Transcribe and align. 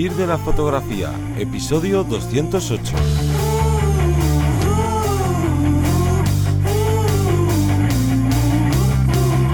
Vivir 0.00 0.16
de 0.16 0.26
la 0.26 0.38
fotografía, 0.38 1.12
episodio 1.36 2.04
208. 2.04 2.94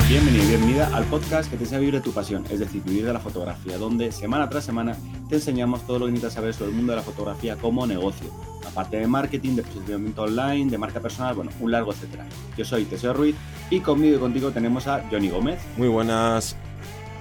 Bienvenido 0.09 0.45
y 0.45 0.47
bienvenida 0.47 0.89
al 0.95 1.03
podcast 1.07 1.51
que 1.51 1.57
te 1.57 1.65
enseña 1.65 1.79
a 1.79 1.81
vivir 1.81 1.95
de 1.95 2.01
tu 2.01 2.13
pasión, 2.13 2.45
es 2.49 2.61
decir, 2.61 2.81
vivir 2.85 3.07
de 3.07 3.13
la 3.13 3.19
fotografía, 3.19 3.77
donde 3.77 4.13
semana 4.13 4.49
tras 4.49 4.65
semana 4.65 4.97
te 5.29 5.35
enseñamos 5.35 5.85
todo 5.85 5.99
lo 5.99 6.07
que 6.07 6.13
necesitas 6.13 6.35
saber 6.35 6.55
sobre 6.55 6.71
el 6.71 6.77
mundo 6.77 6.93
de 6.93 6.99
la 6.99 7.03
fotografía 7.03 7.57
como 7.57 7.85
negocio, 7.85 8.29
aparte 8.65 8.99
de 8.99 9.09
marketing, 9.09 9.57
de 9.57 9.65
posicionamiento 9.65 10.23
online, 10.23 10.71
de 10.71 10.79
marca 10.79 11.01
personal, 11.01 11.35
bueno, 11.35 11.51
un 11.59 11.73
largo 11.73 11.93
etcétera. 11.93 12.25
Yo 12.57 12.65
soy 12.65 12.85
Teseo 12.85 13.13
Ruiz 13.15 13.35
y 13.69 13.81
conmigo 13.81 14.15
y 14.15 14.21
contigo 14.21 14.53
tenemos 14.53 14.87
a 14.87 15.03
Johnny 15.11 15.29
Gómez. 15.29 15.59
Muy 15.77 15.89
buenas. 15.89 16.57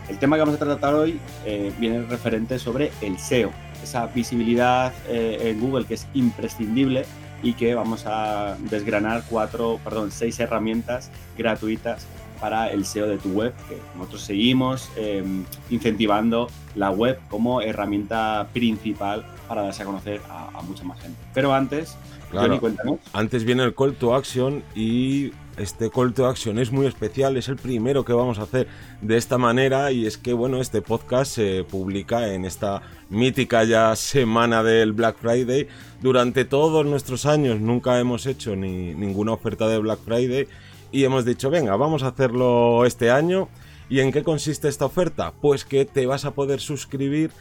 El 0.08 0.20
tema 0.20 0.36
que 0.36 0.42
vamos 0.42 0.56
a 0.56 0.60
tratar 0.60 0.94
hoy 0.94 1.20
eh, 1.46 1.74
viene 1.80 2.04
referente 2.04 2.60
sobre 2.60 2.92
el 3.02 3.18
SEO, 3.18 3.52
esa 3.82 4.06
visibilidad 4.08 4.94
eh, 5.08 5.50
en 5.50 5.60
Google 5.60 5.86
que 5.86 5.96
es 5.96 6.08
imprescindible 6.14 7.06
y 7.42 7.54
que 7.54 7.74
vamos 7.76 8.06
a 8.06 8.56
desgranar 8.70 9.24
cuatro, 9.30 9.80
perdón, 9.84 10.12
seis 10.12 10.40
herramientas 10.40 11.12
gratuitas 11.38 12.06
para 12.40 12.70
el 12.70 12.86
SEO 12.86 13.08
de 13.08 13.18
tu 13.18 13.30
web, 13.30 13.54
que 13.68 13.80
nosotros 13.98 14.22
seguimos 14.22 14.90
em, 14.96 15.46
incentivando 15.70 16.50
la 16.76 16.92
web 16.92 17.20
como 17.30 17.62
herramienta 17.62 18.48
principal 18.54 19.26
para 19.48 19.64
darse 19.64 19.84
a 19.84 19.86
conocer 19.86 20.22
a, 20.30 20.62
mucha 20.64 20.84
más 20.84 21.00
gente. 21.00 21.18
Pero 21.34 21.54
antes, 21.54 21.98
Johnny, 22.32 22.60
cuéntanos. 22.60 23.00
Antes 23.14 23.44
viene 23.44 23.64
el 23.64 23.74
call 23.74 23.96
to 23.96 24.16
action 24.16 24.64
y 24.76 25.32
este 25.58 25.90
call 25.90 26.14
to 26.14 26.28
action 26.28 26.60
es 26.60 26.72
muy 26.72 26.86
especial, 26.88 27.38
es 27.38 27.48
el 27.48 27.56
primero 27.56 28.04
que 28.04 28.14
vamos 28.14 28.40
a 28.40 28.44
hacer 28.44 28.68
de 29.02 29.18
esta 29.18 29.38
manera 29.38 29.92
y 29.92 30.06
es 30.06 30.18
que 30.18 30.34
bueno, 30.34 30.60
este 30.60 30.82
podcast 30.82 31.36
se 31.36 31.64
publica 31.64 32.34
en 32.34 32.46
esta 32.46 32.82
mítica 33.10 33.64
ya 33.64 33.96
semana 33.96 34.64
del 34.64 34.94
Black 34.94 35.18
Friday. 35.20 35.68
Durante 36.02 36.46
todos 36.46 36.86
nuestros 36.86 37.26
años 37.26 37.60
nunca 37.60 38.00
hemos 38.00 38.26
hecho 38.26 38.56
ni 38.56 38.94
ninguna 38.94 39.34
oferta 39.34 39.68
de 39.68 39.80
Black 39.80 40.00
Friday 40.00 40.48
y 40.92 41.04
hemos 41.04 41.26
dicho, 41.26 41.50
venga, 41.50 41.76
vamos 41.76 42.04
a 42.04 42.08
hacerlo 42.08 42.86
este 42.86 43.12
año. 43.12 43.50
¿Y 43.90 44.00
en 44.00 44.12
qué 44.12 44.24
consiste 44.24 44.68
esta 44.68 44.86
oferta? 44.86 45.34
Pues 45.42 45.64
que 45.64 45.86
te 45.86 46.06
vas 46.06 46.26
a 46.26 46.32
poder 46.32 46.60
suscribir 46.60 47.32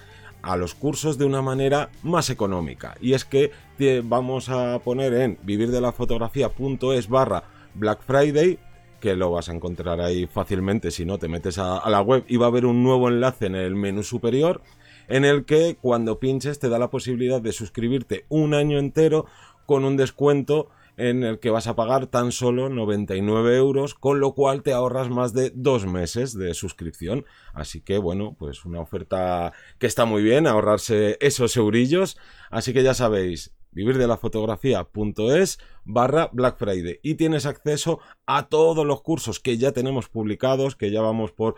a 0.42 0.56
los 0.56 0.74
cursos 0.74 1.16
de 1.16 1.24
una 1.24 1.40
manera 1.40 1.88
más 2.02 2.28
económica. 2.28 2.96
Y 3.00 3.14
es 3.14 3.24
que 3.24 3.50
te 3.78 4.02
vamos 4.02 4.50
a 4.50 4.78
poner 4.80 5.14
en 5.14 5.38
vivirdelafotografía.es 5.42 7.08
barra 7.08 7.44
Black 7.74 8.02
Friday, 8.02 8.58
que 9.00 9.16
lo 9.16 9.30
vas 9.30 9.48
a 9.48 9.52
encontrar 9.52 10.00
ahí 10.00 10.26
fácilmente 10.26 10.90
si 10.90 11.04
no 11.04 11.18
te 11.18 11.28
metes 11.28 11.58
a, 11.58 11.88
la 11.90 12.00
web 12.00 12.24
y 12.28 12.36
va 12.36 12.46
a 12.46 12.48
haber 12.48 12.66
un 12.66 12.82
nuevo 12.82 13.08
enlace 13.08 13.46
en 13.46 13.54
el 13.54 13.74
menú 13.74 14.02
superior 14.02 14.62
en 15.08 15.24
el 15.24 15.44
que 15.44 15.76
cuando 15.80 16.18
pinches 16.18 16.58
te 16.58 16.68
da 16.68 16.78
la 16.78 16.90
posibilidad 16.90 17.40
de 17.40 17.52
suscribirte 17.52 18.24
un 18.28 18.54
año 18.54 18.78
entero 18.78 19.26
con 19.66 19.84
un 19.84 19.96
descuento 19.96 20.68
en 20.96 21.24
el 21.24 21.40
que 21.40 21.50
vas 21.50 21.66
a 21.66 21.74
pagar 21.74 22.06
tan 22.06 22.30
solo 22.30 22.68
99 22.68 23.56
euros, 23.56 23.94
con 23.94 24.20
lo 24.20 24.34
cual 24.34 24.62
te 24.62 24.72
ahorras 24.72 25.10
más 25.10 25.32
de 25.32 25.50
dos 25.54 25.86
meses 25.86 26.38
de 26.38 26.54
suscripción. 26.54 27.24
Así 27.52 27.80
que 27.80 27.98
bueno, 27.98 28.36
pues 28.38 28.64
una 28.64 28.80
oferta 28.80 29.52
que 29.78 29.86
está 29.86 30.04
muy 30.04 30.22
bien, 30.22 30.46
ahorrarse 30.46 31.18
esos 31.20 31.56
eurillos. 31.56 32.16
Así 32.50 32.72
que 32.72 32.82
ya 32.82 32.94
sabéis, 32.94 33.53
vivirdelafotografía.es 33.74 35.58
barra 35.84 36.30
Black 36.32 36.56
Friday 36.58 37.00
y 37.02 37.14
tienes 37.14 37.46
acceso 37.46 38.00
a 38.26 38.48
todos 38.48 38.86
los 38.86 39.02
cursos 39.02 39.40
que 39.40 39.58
ya 39.58 39.72
tenemos 39.72 40.08
publicados, 40.08 40.76
que 40.76 40.90
ya 40.90 41.02
vamos 41.02 41.32
por 41.32 41.56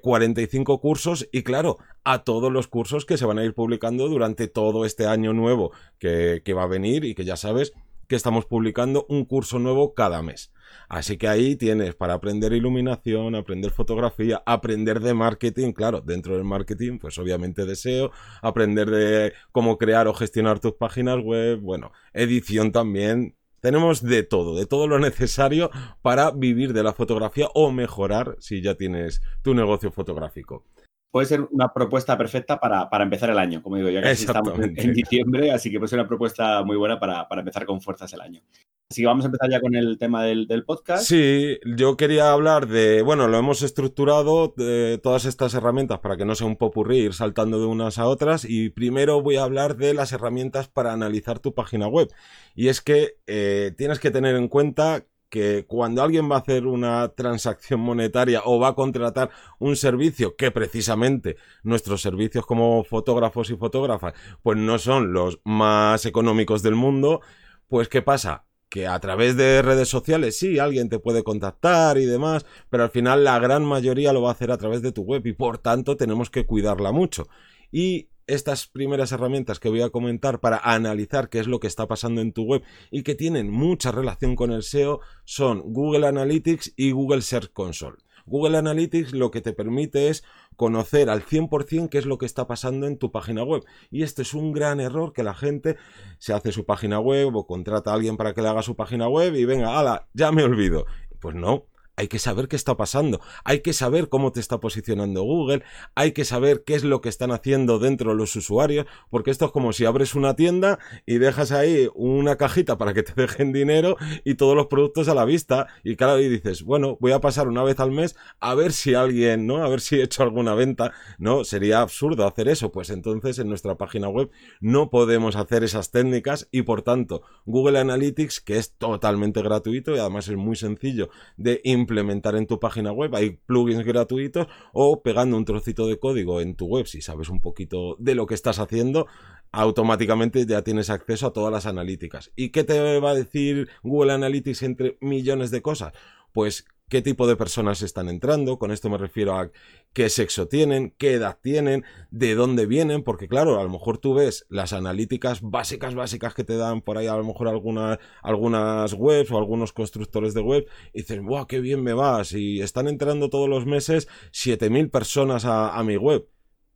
45 0.00 0.74
eh, 0.74 0.78
cursos 0.80 1.28
y 1.32 1.42
claro, 1.42 1.78
a 2.04 2.24
todos 2.24 2.50
los 2.50 2.68
cursos 2.68 3.04
que 3.04 3.18
se 3.18 3.26
van 3.26 3.38
a 3.38 3.44
ir 3.44 3.54
publicando 3.54 4.08
durante 4.08 4.48
todo 4.48 4.84
este 4.84 5.06
año 5.06 5.32
nuevo 5.32 5.72
que 5.98 6.54
va 6.54 6.62
a 6.62 6.68
venir 6.68 7.04
y 7.04 7.14
que 7.14 7.24
ya 7.24 7.36
sabes 7.36 7.72
que 8.10 8.16
estamos 8.16 8.44
publicando 8.44 9.06
un 9.08 9.24
curso 9.24 9.60
nuevo 9.60 9.94
cada 9.94 10.20
mes. 10.20 10.50
Así 10.88 11.16
que 11.16 11.28
ahí 11.28 11.56
tienes 11.56 11.94
para 11.94 12.14
aprender 12.14 12.52
iluminación, 12.52 13.34
aprender 13.34 13.70
fotografía, 13.70 14.42
aprender 14.46 15.00
de 15.00 15.14
marketing, 15.14 15.72
claro, 15.72 16.00
dentro 16.00 16.34
del 16.34 16.44
marketing, 16.44 16.98
pues 16.98 17.18
obviamente 17.18 17.64
deseo, 17.64 18.10
aprender 18.42 18.90
de 18.90 19.32
cómo 19.52 19.78
crear 19.78 20.08
o 20.08 20.14
gestionar 20.14 20.60
tus 20.60 20.74
páginas 20.74 21.18
web, 21.22 21.60
bueno, 21.60 21.92
edición 22.12 22.72
también. 22.72 23.36
Tenemos 23.60 24.02
de 24.02 24.22
todo, 24.22 24.56
de 24.56 24.66
todo 24.66 24.86
lo 24.86 24.98
necesario 24.98 25.70
para 26.00 26.30
vivir 26.30 26.72
de 26.72 26.82
la 26.82 26.94
fotografía 26.94 27.48
o 27.54 27.70
mejorar 27.70 28.36
si 28.40 28.62
ya 28.62 28.74
tienes 28.74 29.20
tu 29.42 29.54
negocio 29.54 29.92
fotográfico 29.92 30.64
puede 31.10 31.26
ser 31.26 31.46
una 31.50 31.72
propuesta 31.72 32.16
perfecta 32.16 32.60
para, 32.60 32.88
empezar 33.02 33.30
el 33.30 33.38
año, 33.38 33.62
como 33.62 33.76
digo, 33.76 33.88
ya 33.88 34.00
que 34.00 34.10
estamos 34.12 34.58
en, 34.58 34.92
diciembre, 34.92 35.50
así 35.50 35.70
que 35.70 35.78
puede 35.78 35.88
ser 35.88 35.98
una 35.98 36.08
propuesta 36.08 36.62
muy 36.62 36.76
buena 36.76 37.00
para, 37.00 37.26
empezar 37.30 37.66
con 37.66 37.80
fuerzas 37.80 38.12
el 38.12 38.20
año. 38.20 38.42
Así 38.90 39.02
que 39.02 39.06
vamos 39.06 39.24
a 39.24 39.28
empezar 39.28 39.50
ya 39.50 39.60
con 39.60 39.74
el 39.74 39.98
tema 39.98 40.24
del, 40.24 40.64
podcast. 40.64 41.04
Sí, 41.04 41.58
yo 41.76 41.96
quería 41.96 42.32
hablar 42.32 42.66
de, 42.66 43.02
bueno, 43.02 43.28
lo 43.28 43.38
hemos 43.38 43.62
estructurado, 43.62 44.52
de 44.56 44.98
todas 45.02 45.24
estas 45.24 45.54
herramientas 45.54 45.98
para 46.00 46.16
que 46.16 46.24
no 46.24 46.34
sea 46.34 46.46
un 46.46 46.56
popurrí, 46.56 46.98
ir 46.98 47.14
saltando 47.14 47.60
de 47.60 47.66
unas 47.66 47.98
a 47.98 48.06
otras, 48.06 48.44
y 48.44 48.70
primero 48.70 49.22
voy 49.22 49.36
a 49.36 49.44
hablar 49.44 49.76
de 49.76 49.94
las 49.94 50.12
herramientas 50.12 50.68
para 50.68 50.92
analizar 50.92 51.38
tu 51.38 51.54
página 51.54 51.88
web. 51.88 52.08
Y 52.54 52.68
es 52.68 52.80
que 52.80 53.14
eh, 53.26 53.72
tienes 53.76 53.98
que 53.98 54.10
tener 54.10 54.36
en 54.36 54.48
cuenta 54.48 55.04
que 55.30 55.64
cuando 55.66 56.02
alguien 56.02 56.30
va 56.30 56.36
a 56.36 56.40
hacer 56.40 56.66
una 56.66 57.08
transacción 57.08 57.80
monetaria 57.80 58.42
o 58.44 58.58
va 58.58 58.68
a 58.68 58.74
contratar 58.74 59.30
un 59.58 59.76
servicio 59.76 60.36
que 60.36 60.50
precisamente 60.50 61.36
nuestros 61.62 62.02
servicios 62.02 62.44
como 62.44 62.84
fotógrafos 62.84 63.48
y 63.50 63.56
fotógrafas 63.56 64.12
pues 64.42 64.58
no 64.58 64.78
son 64.78 65.12
los 65.12 65.40
más 65.44 66.04
económicos 66.04 66.62
del 66.62 66.74
mundo, 66.74 67.20
pues 67.68 67.88
¿qué 67.88 68.02
pasa? 68.02 68.44
que 68.70 68.86
a 68.86 68.98
través 69.00 69.36
de 69.36 69.62
redes 69.62 69.88
sociales 69.88 70.38
sí, 70.38 70.60
alguien 70.60 70.88
te 70.88 71.00
puede 71.00 71.24
contactar 71.24 71.98
y 71.98 72.06
demás, 72.06 72.46
pero 72.70 72.84
al 72.84 72.90
final 72.90 73.24
la 73.24 73.38
gran 73.40 73.64
mayoría 73.64 74.12
lo 74.12 74.22
va 74.22 74.28
a 74.28 74.32
hacer 74.32 74.52
a 74.52 74.58
través 74.58 74.80
de 74.80 74.92
tu 74.92 75.02
web 75.02 75.26
y 75.26 75.32
por 75.32 75.58
tanto 75.58 75.96
tenemos 75.96 76.30
que 76.30 76.46
cuidarla 76.46 76.92
mucho. 76.92 77.26
Y 77.72 78.08
estas 78.34 78.66
primeras 78.66 79.12
herramientas 79.12 79.58
que 79.58 79.68
voy 79.68 79.82
a 79.82 79.90
comentar 79.90 80.40
para 80.40 80.58
analizar 80.58 81.28
qué 81.28 81.40
es 81.40 81.46
lo 81.46 81.60
que 81.60 81.66
está 81.66 81.88
pasando 81.88 82.20
en 82.20 82.32
tu 82.32 82.44
web 82.44 82.62
y 82.90 83.02
que 83.02 83.14
tienen 83.14 83.50
mucha 83.50 83.90
relación 83.90 84.36
con 84.36 84.52
el 84.52 84.62
SEO 84.62 85.00
son 85.24 85.60
Google 85.72 86.06
Analytics 86.06 86.74
y 86.76 86.92
Google 86.92 87.22
Search 87.22 87.52
Console. 87.52 87.96
Google 88.26 88.58
Analytics 88.58 89.12
lo 89.12 89.30
que 89.30 89.40
te 89.40 89.52
permite 89.52 90.08
es 90.08 90.22
conocer 90.56 91.10
al 91.10 91.24
100% 91.24 91.88
qué 91.88 91.98
es 91.98 92.06
lo 92.06 92.18
que 92.18 92.26
está 92.26 92.46
pasando 92.46 92.86
en 92.86 92.98
tu 92.98 93.10
página 93.10 93.42
web. 93.42 93.64
Y 93.90 94.02
este 94.02 94.22
es 94.22 94.34
un 94.34 94.52
gran 94.52 94.78
error 94.78 95.12
que 95.12 95.22
la 95.22 95.34
gente 95.34 95.76
se 96.18 96.32
hace 96.32 96.52
su 96.52 96.64
página 96.64 97.00
web 97.00 97.34
o 97.34 97.46
contrata 97.46 97.90
a 97.90 97.94
alguien 97.94 98.16
para 98.16 98.34
que 98.34 98.42
le 98.42 98.48
haga 98.48 98.62
su 98.62 98.76
página 98.76 99.08
web 99.08 99.34
y 99.34 99.44
venga, 99.44 99.78
ala, 99.78 100.06
ya 100.14 100.30
me 100.30 100.44
olvido. 100.44 100.86
Pues 101.18 101.34
no, 101.34 101.66
hay 102.00 102.08
que 102.08 102.18
saber 102.18 102.48
qué 102.48 102.56
está 102.56 102.78
pasando, 102.78 103.20
hay 103.44 103.60
que 103.60 103.74
saber 103.74 104.08
cómo 104.08 104.32
te 104.32 104.40
está 104.40 104.58
posicionando 104.58 105.22
Google, 105.22 105.62
hay 105.94 106.12
que 106.12 106.24
saber 106.24 106.64
qué 106.64 106.74
es 106.74 106.82
lo 106.82 107.02
que 107.02 107.10
están 107.10 107.30
haciendo 107.30 107.78
dentro 107.78 108.14
los 108.14 108.34
usuarios, 108.36 108.86
porque 109.10 109.30
esto 109.30 109.44
es 109.44 109.50
como 109.50 109.74
si 109.74 109.84
abres 109.84 110.14
una 110.14 110.34
tienda 110.34 110.78
y 111.04 111.18
dejas 111.18 111.52
ahí 111.52 111.90
una 111.94 112.36
cajita 112.36 112.78
para 112.78 112.94
que 112.94 113.02
te 113.02 113.12
dejen 113.14 113.52
dinero 113.52 113.98
y 114.24 114.36
todos 114.36 114.56
los 114.56 114.68
productos 114.68 115.08
a 115.08 115.14
la 115.14 115.26
vista 115.26 115.66
y 115.84 115.96
claro, 115.96 116.18
y 116.20 116.30
dices, 116.30 116.62
bueno, 116.62 116.96
voy 117.00 117.12
a 117.12 117.20
pasar 117.20 117.48
una 117.48 117.62
vez 117.64 117.78
al 117.80 117.90
mes 117.90 118.16
a 118.40 118.54
ver 118.54 118.72
si 118.72 118.94
alguien, 118.94 119.46
¿no? 119.46 119.62
A 119.62 119.68
ver 119.68 119.82
si 119.82 119.96
he 119.96 120.02
hecho 120.02 120.22
alguna 120.22 120.54
venta, 120.54 120.92
¿no? 121.18 121.44
Sería 121.44 121.82
absurdo 121.82 122.26
hacer 122.26 122.48
eso, 122.48 122.72
pues 122.72 122.88
entonces 122.88 123.38
en 123.38 123.48
nuestra 123.48 123.76
página 123.76 124.08
web 124.08 124.30
no 124.60 124.88
podemos 124.88 125.36
hacer 125.36 125.64
esas 125.64 125.90
técnicas 125.90 126.48
y 126.50 126.62
por 126.62 126.80
tanto 126.80 127.20
Google 127.44 127.78
Analytics, 127.78 128.40
que 128.40 128.56
es 128.56 128.72
totalmente 128.78 129.42
gratuito 129.42 129.94
y 129.94 129.98
además 129.98 130.28
es 130.28 130.36
muy 130.36 130.56
sencillo 130.56 131.10
de 131.36 131.60
implementar 131.64 131.89
implementar 131.90 132.36
en 132.36 132.46
tu 132.46 132.60
página 132.60 132.92
web. 132.92 133.14
Hay 133.14 133.30
plugins 133.46 133.84
gratuitos 133.84 134.46
o 134.72 135.02
pegando 135.02 135.36
un 135.36 135.44
trocito 135.44 135.88
de 135.88 135.98
código 135.98 136.40
en 136.40 136.54
tu 136.54 136.66
web, 136.66 136.86
si 136.86 137.02
sabes 137.02 137.28
un 137.28 137.40
poquito 137.40 137.96
de 137.98 138.14
lo 138.14 138.26
que 138.26 138.34
estás 138.34 138.60
haciendo, 138.60 139.06
automáticamente 139.50 140.46
ya 140.46 140.62
tienes 140.62 140.90
acceso 140.90 141.26
a 141.26 141.32
todas 141.32 141.52
las 141.52 141.66
analíticas. 141.66 142.30
¿Y 142.36 142.50
qué 142.50 142.62
te 142.62 143.00
va 143.00 143.10
a 143.10 143.14
decir 143.14 143.68
Google 143.82 144.12
Analytics 144.12 144.62
entre 144.62 144.98
millones 145.00 145.50
de 145.50 145.62
cosas? 145.62 145.92
Pues 146.32 146.64
qué 146.90 147.00
tipo 147.02 147.26
de 147.26 147.36
personas 147.36 147.80
están 147.82 148.08
entrando, 148.08 148.58
con 148.58 148.72
esto 148.72 148.90
me 148.90 148.98
refiero 148.98 149.38
a 149.38 149.50
qué 149.94 150.10
sexo 150.10 150.48
tienen, 150.48 150.92
qué 150.98 151.14
edad 151.14 151.38
tienen, 151.40 151.84
de 152.10 152.34
dónde 152.34 152.66
vienen, 152.66 153.04
porque 153.04 153.28
claro, 153.28 153.58
a 153.58 153.62
lo 153.62 153.70
mejor 153.70 153.98
tú 153.98 154.12
ves 154.14 154.44
las 154.50 154.72
analíticas 154.72 155.40
básicas, 155.40 155.94
básicas 155.94 156.34
que 156.34 156.44
te 156.44 156.56
dan 156.56 156.82
por 156.82 156.98
ahí 156.98 157.06
a 157.06 157.16
lo 157.16 157.24
mejor 157.24 157.48
algunas, 157.48 157.98
algunas 158.22 158.92
webs 158.92 159.30
o 159.30 159.38
algunos 159.38 159.72
constructores 159.72 160.34
de 160.34 160.40
web 160.40 160.66
y 160.92 161.02
dices, 161.02 161.22
¡buah, 161.22 161.46
qué 161.46 161.60
bien 161.60 161.82
me 161.82 161.94
vas! 161.94 162.32
Y 162.32 162.60
están 162.60 162.88
entrando 162.88 163.30
todos 163.30 163.48
los 163.48 163.64
meses 163.66 164.08
7.000 164.32 164.90
personas 164.90 165.44
a 165.44 165.82
mi 165.84 165.96
web 165.96 166.26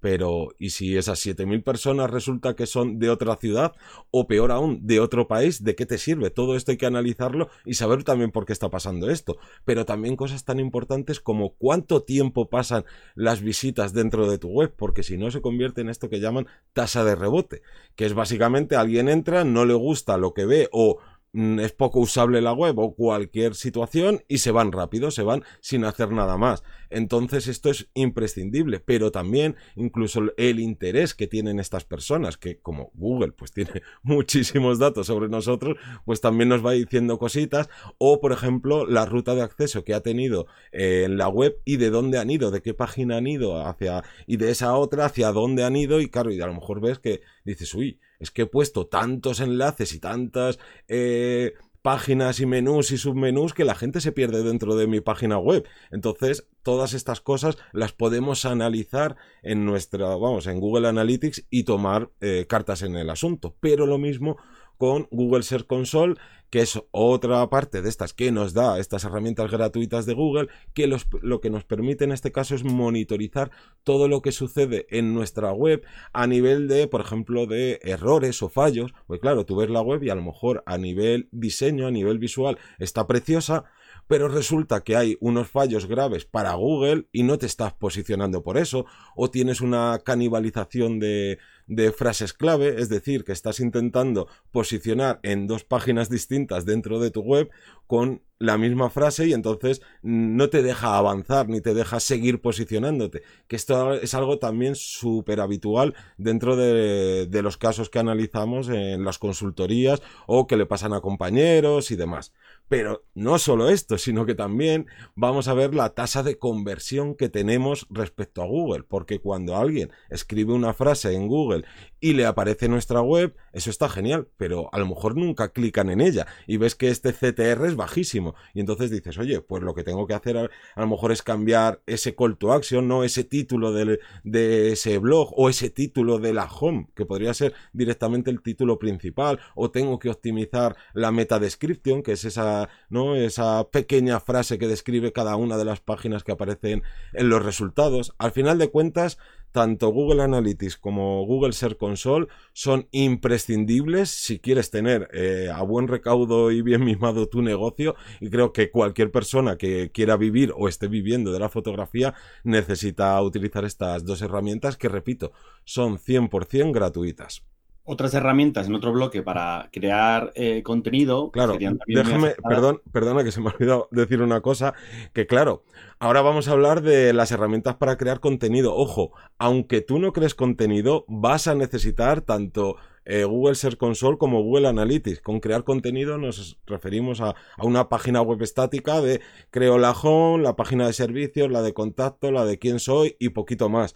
pero 0.05 0.51
¿y 0.59 0.69
si 0.69 0.99
esas 0.99 1.19
7.000 1.25 1.62
personas 1.62 2.11
resulta 2.11 2.55
que 2.55 2.67
son 2.67 2.99
de 2.99 3.09
otra 3.09 3.37
ciudad 3.37 3.73
o 4.11 4.27
peor 4.27 4.53
aún, 4.53 4.87
de 4.87 5.01
otro 5.01 5.27
país? 5.29 5.65
¿De 5.65 5.75
qué 5.75 5.87
te 5.87 5.97
sirve? 5.97 6.29
Todo 6.29 6.56
esto 6.56 6.73
hay 6.73 6.77
que 6.77 6.85
analizarlo 6.85 7.49
y 7.65 7.73
saber 7.73 8.05
también 8.05 8.31
por 8.31 8.45
qué 8.45 8.53
está 8.53 8.69
pasando 8.69 9.09
esto. 9.09 9.39
Pero 9.65 9.87
también 9.87 10.17
cosas 10.17 10.45
tan 10.45 10.61
importantes 10.61 11.21
como 11.21 11.55
cuánto 11.55 12.03
tiempo 12.03 12.51
pasan 12.51 12.85
las 13.15 13.41
visitas 13.41 13.95
dentro 13.95 14.31
de 14.31 14.37
tu 14.37 14.49
web, 14.49 14.75
porque 14.77 15.03
si 15.03 15.17
no 15.17 15.31
se 15.31 15.41
convierte 15.41 15.81
en 15.81 15.89
esto 15.89 16.11
que 16.11 16.21
llaman 16.21 16.49
tasa 16.75 17.03
de 17.03 17.15
rebote, 17.15 17.62
que 17.97 18.05
es 18.05 18.12
básicamente 18.12 18.77
alguien 18.77 19.09
entra, 19.09 19.45
no 19.45 19.65
le 19.65 19.73
gusta 19.73 20.19
lo 20.19 20.35
que 20.35 20.45
ve 20.45 20.69
o 20.71 20.99
Mm, 21.37 21.59
es 21.59 21.73
poco 21.73 21.99
usable 21.99 22.41
la 22.41 22.53
web 22.53 22.79
o 22.79 22.95
cualquier 22.95 23.56
situación 23.56 24.23
y 24.29 24.39
se 24.39 24.53
van 24.53 24.71
rápido, 24.71 25.11
se 25.11 25.25
van 25.25 25.43
sin 25.61 25.85
hacer 25.85 26.12
nada 26.12 26.37
más. 26.37 26.62
Entonces 26.94 27.49
esto 27.49 27.70
es 27.70 27.88
imprescindible, 27.94 28.79
pero 28.79 29.11
también 29.11 29.56
incluso 29.75 30.23
el 30.37 30.61
interés 30.61 31.12
que 31.14 31.26
tienen 31.26 31.58
estas 31.58 31.85
personas, 31.85 32.37
que 32.37 32.58
como 32.58 32.93
Google 32.94 33.32
pues 33.32 33.52
tiene 33.52 33.82
muchísimos 34.02 34.79
datos 34.79 35.08
sobre 35.08 35.29
nosotros, 35.29 35.76
pues 36.05 36.20
también 36.20 36.49
nos 36.49 36.64
va 36.64 36.73
diciendo 36.73 37.19
cositas, 37.19 37.69
o 37.99 38.20
por 38.20 38.32
ejemplo 38.32 38.87
la 38.87 39.06
ruta 39.06 39.35
de 39.35 39.43
acceso 39.43 39.82
que 39.82 39.93
ha 39.93 40.02
tenido 40.02 40.46
eh, 40.70 41.02
en 41.06 41.17
la 41.17 41.29
web 41.29 41.58
y 41.64 41.79
de 41.79 41.91
dónde 41.91 42.19
han 42.19 42.31
ido, 42.31 42.52
de 42.52 42.62
qué 42.62 42.75
página 42.75 43.17
han 43.17 43.26
ido 43.26 43.67
hacia 43.67 44.05
y 44.26 44.37
de 44.37 44.52
esa 44.52 44.75
otra 44.76 45.06
hacia 45.06 45.32
dónde 45.32 45.64
han 45.64 45.75
ido. 45.75 46.00
Y 46.00 46.08
claro, 46.08 46.31
y 46.31 46.41
a 46.41 46.46
lo 46.46 46.55
mejor 46.55 46.81
ves 46.81 47.00
que 47.00 47.23
dices, 47.44 47.75
uy, 47.75 47.99
es 48.20 48.31
que 48.31 48.43
he 48.43 48.46
puesto 48.46 48.87
tantos 48.87 49.41
enlaces 49.41 49.93
y 49.94 49.99
tantas 49.99 50.58
eh, 50.87 51.55
páginas 51.85 52.41
y 52.41 52.47
menús 52.47 52.93
y 52.93 52.97
submenús 52.97 53.53
que 53.53 53.67
la 53.67 53.75
gente 53.75 54.01
se 54.01 54.11
pierde 54.11 54.43
dentro 54.43 54.75
de 54.75 54.87
mi 54.87 55.03
página 55.03 55.37
web. 55.37 55.69
Entonces, 55.91 56.49
todas 56.63 56.95
estas 56.95 57.21
cosas 57.21 57.59
las 57.75 57.93
podemos 57.93 58.47
analizar 58.47 59.17
en 59.43 59.67
nuestra, 59.67 60.17
vamos, 60.17 60.47
en 60.47 60.61
Google 60.61 60.89
Analytics 60.89 61.45
y 61.51 61.65
tomar 61.65 62.09
eh, 62.23 62.47
cartas 62.49 62.81
en 62.81 62.97
el 62.97 63.11
asunto. 63.11 63.55
Pero 63.61 63.85
lo 63.85 63.99
mismo 63.99 64.39
con 64.79 65.09
Google 65.11 65.43
Search 65.43 65.67
Console, 65.67 66.15
que 66.55 66.61
es 66.61 66.81
otra 66.93 67.50
parte 67.50 67.82
de 67.82 67.88
estas 67.88 68.15
que 68.15 68.31
nos 68.31 68.55
da 68.55 68.79
estas 68.79 69.03
herramientas 69.03 69.50
gratuitas 69.50 70.06
de 70.06 70.15
Google, 70.15 70.47
que 70.73 70.87
lo 70.87 71.41
que 71.41 71.50
nos 71.50 71.65
permite 71.65 72.05
en 72.05 72.12
este 72.12 72.31
caso 72.31 72.55
es 72.55 72.62
monitorizar 72.62 73.50
todo 73.82 74.06
lo 74.06 74.23
que 74.23 74.31
sucede 74.31 74.87
en 74.91 75.15
nuestra 75.15 75.53
web 75.53 75.82
a 76.12 76.29
nivel 76.29 76.69
de, 76.69 76.87
por 76.87 77.00
ejemplo, 77.00 77.47
de 77.47 77.81
errores 77.82 78.41
o 78.41 78.49
fallos. 78.49 78.93
Pues 79.09 79.19
claro, 79.19 79.44
tú 79.44 79.56
ves 79.56 79.69
la 79.69 79.81
web 79.81 80.00
y 80.05 80.11
a 80.11 80.15
lo 80.15 80.23
mejor 80.23 80.62
a 80.65 80.79
nivel 80.79 81.29
diseño, 81.32 81.88
a 81.88 81.91
nivel 81.91 82.20
visual, 82.20 82.56
está 82.79 83.09
preciosa, 83.09 83.65
pero 84.06 84.29
resulta 84.29 84.85
que 84.85 84.94
hay 84.94 85.17
unos 85.19 85.49
fallos 85.49 85.87
graves 85.87 86.25
para 86.25 86.55
Google 86.55 87.09
y 87.11 87.25
no 87.25 87.37
te 87.37 87.47
estás 87.47 87.73
posicionando 87.73 88.44
por 88.44 88.59
eso, 88.59 88.87
o 89.17 89.29
tienes 89.29 89.61
una 89.61 89.99
canibalización 90.05 91.00
de, 91.00 91.38
de 91.67 91.93
frases 91.93 92.33
clave, 92.33 92.81
es 92.81 92.89
decir, 92.89 93.25
que 93.25 93.33
estás 93.33 93.61
intentando 93.61 94.29
posicionar 94.51 95.21
en 95.23 95.47
dos 95.47 95.65
páginas 95.65 96.11
distintas 96.11 96.65
dentro 96.65 97.01
de 97.01 97.11
tu 97.11 97.23
web 97.23 97.51
con 97.87 98.23
la 98.39 98.59
misma 98.59 98.91
frase 98.91 99.29
y 99.29 99.33
entonces 99.33 99.81
no 100.03 100.51
te 100.51 100.63
deja 100.63 100.97
avanzar 100.97 101.49
ni 101.49 101.61
te 101.61 101.75
deja 101.75 102.01
seguir 102.01 102.41
posicionándote. 102.41 103.23
Que 103.49 103.57
esto 103.57 103.95
es 103.95 104.15
algo 104.15 104.39
también 104.39 104.75
súper 104.75 105.41
habitual 105.41 105.95
dentro 106.19 106.57
de, 106.57 107.27
de, 107.27 107.43
los 107.43 107.57
casos 107.57 107.91
que 107.91 107.99
analizamos 107.99 108.69
en 108.69 109.05
las 109.05 109.19
consultorías 109.19 110.03
o 110.27 110.47
que 110.47 110.57
le 110.57 110.67
pasan 110.67 110.93
a 110.93 111.01
compañeros 111.01 111.91
y 111.91 111.97
demás. 111.97 112.33
Pero 112.69 113.05
no 113.15 113.39
solo 113.39 113.69
esto, 113.69 113.99
sino 113.99 114.25
que 114.25 114.35
también 114.35 114.87
vamos 115.15 115.49
a 115.49 115.55
ver 115.55 115.75
la 115.75 115.91
tasa 115.91 116.23
de 116.23 116.39
conversión 116.39 117.15
que 117.15 117.29
tenemos 117.29 117.87
respecto 117.91 118.43
a 118.43 118.47
Google, 118.47 118.85
porque 118.85 119.21
cuando 119.21 119.57
alguien 119.57 119.93
escribe 120.09 120.55
una 120.55 120.73
frase 120.73 121.13
en 121.13 121.29
Google 121.29 121.65
y 122.01 122.15
le 122.15 122.25
aparece 122.25 122.69
nuestra 122.69 123.03
web, 123.03 123.37
eso 123.53 123.71
está 123.71 123.89
genial, 123.89 124.29
pero 124.39 124.71
a 124.73 124.79
lo 124.79 124.87
mejor 124.87 125.17
nunca 125.17 125.51
clican 125.51 125.91
en 125.91 126.01
ella 126.01 126.27
y 126.47 126.57
ves 126.57 126.75
que 126.75 126.89
este 126.89 127.13
CTR 127.13 127.67
es 127.67 127.77
bajísimo 127.77 128.24
y 128.55 128.61
entonces 128.61 128.91
dices, 128.91 129.19
oye, 129.19 129.41
pues 129.41 129.62
lo 129.62 129.75
que 129.75 129.82
tengo 129.82 130.06
que 130.06 130.15
hacer 130.15 130.37
a, 130.38 130.50
lo 130.76 130.87
mejor 130.87 131.12
es 131.12 131.23
cambiar 131.23 131.82
ese 131.87 132.15
call 132.15 132.37
to 132.37 132.53
action, 132.53 132.88
no 132.88 133.05
ese 133.05 133.25
título 133.25 133.73
de, 133.73 133.99
de 134.23 134.73
ese 134.73 134.99
blog 134.99 135.32
o 135.37 135.49
ese 135.49 135.71
título 135.71 136.19
de 136.19 136.32
la 136.32 136.44
home, 136.44 136.88
que 136.94 137.05
podría 137.05 137.35
ser 137.35 137.55
directamente 137.73 138.31
el 138.31 138.43
título 138.43 138.79
principal, 138.79 139.41
o 139.55 139.71
tengo 139.71 139.99
que 139.99 140.11
optimizar 140.11 140.76
la 140.93 141.12
meta 141.12 141.38
description, 141.38 142.03
que 142.03 142.12
es 142.12 142.25
esa, 142.25 142.69
¿no? 142.88 143.17
esa 143.17 143.69
pequeña 143.71 144.21
frase 144.21 144.59
que 144.59 144.69
describe 144.69 145.12
cada 145.12 145.37
una 145.37 145.56
de 145.56 145.65
las 145.65 145.81
páginas 145.81 146.25
que 146.25 146.32
aparecen 146.32 146.82
en 147.12 147.29
los 147.29 147.44
resultados. 147.44 148.15
Al 148.19 148.32
final 148.32 148.59
de 148.59 148.69
cuentas, 148.69 149.19
tanto 149.55 149.91
Google 149.91 150.21
Analytics 150.21 150.77
como 150.77 151.25
Google 151.25 151.53
Search 151.53 151.77
Console 151.79 152.27
son 152.53 152.89
imprescindibles 152.91 154.11
si 154.11 154.41
quieres 154.41 154.73
tener 154.73 155.09
eh, 155.12 155.49
a 155.55 155.62
buen 155.62 155.87
recaudo 155.87 156.51
y 156.51 156.61
bien 156.61 156.83
mimado 156.85 157.29
tu 157.29 157.41
negocio 157.41 157.95
y 158.19 158.31
creo 158.31 158.53
que 158.53 158.73
cualquier 158.73 159.12
persona 159.12 159.56
que 159.56 159.93
quiera 159.93 160.17
vivir 160.17 160.53
o 160.56 160.67
esté 160.67 160.89
viviendo 160.89 161.31
de 161.33 161.39
la 161.39 161.49
fotografía 161.49 162.15
necesita 162.43 163.23
utilizar 163.23 163.65
estas 163.65 164.05
dos 164.05 164.23
herramientas 164.23 164.77
que 164.77 164.89
repito 164.89 165.31
son 165.62 165.99
100% 165.99 166.73
gratuitas 166.73 167.45
otras 167.85 168.15
herramientas 168.15 168.67
en 168.67 168.75
otro 168.75 168.93
bloque 168.93 169.23
para 169.23 169.69
crear 169.71 170.33
eh, 170.35 170.63
contenido. 170.63 171.31
Claro, 171.31 171.57
déjame, 171.87 172.35
perdón, 172.49 172.81
perdona 172.93 173.23
que 173.23 173.31
se 173.31 173.41
me 173.41 173.51
ha 173.51 173.53
olvidado 173.53 173.89
decir 173.91 174.23
una 174.23 174.41
cosa, 174.41 174.75
que 175.13 175.27
claro, 175.27 175.65
ahora 175.99 176.23
vamos 176.23 176.49
a 176.49 176.53
hablar 176.53 176.81
de 176.81 177.13
las 177.13 177.31
herramientas 177.31 177.77
para 177.77 177.97
crear 177.97 178.21
contenido. 178.21 178.75
Ojo, 178.75 179.13
aunque 179.39 179.83
tú 179.83 179.99
no 179.99 180.13
crees 180.13 180.35
contenido, 180.35 181.05
vas 181.09 181.47
a 181.47 181.55
necesitar 181.55 182.23
tanto 182.23 182.77
eh, 183.05 183.25
Google 183.25 183.55
Search 183.55 183.77
Console 183.77 184.17
como 184.17 184.43
Google 184.43 184.69
Analytics. 184.69 185.21
Con 185.21 185.41
crear 185.41 185.63
contenido 185.65 186.17
nos 186.17 186.59
referimos 186.67 187.21
a, 187.21 187.31
a, 187.31 187.65
una 187.67 187.91
página 187.91 188.23
web 188.23 188.41
estática 188.43 189.03
de 189.03 189.21
creo 189.51 189.77
la 189.77 189.93
home, 189.93 190.43
la 190.43 190.57
página 190.57 190.87
de 190.87 190.95
servicios, 190.95 191.51
la 191.51 191.61
de 191.61 191.75
contacto, 191.75 192.33
la 192.33 192.47
de 192.47 192.59
quién 192.59 192.81
soy 192.81 193.17
y 193.19 193.31
poquito 193.31 193.69
más. 193.69 193.95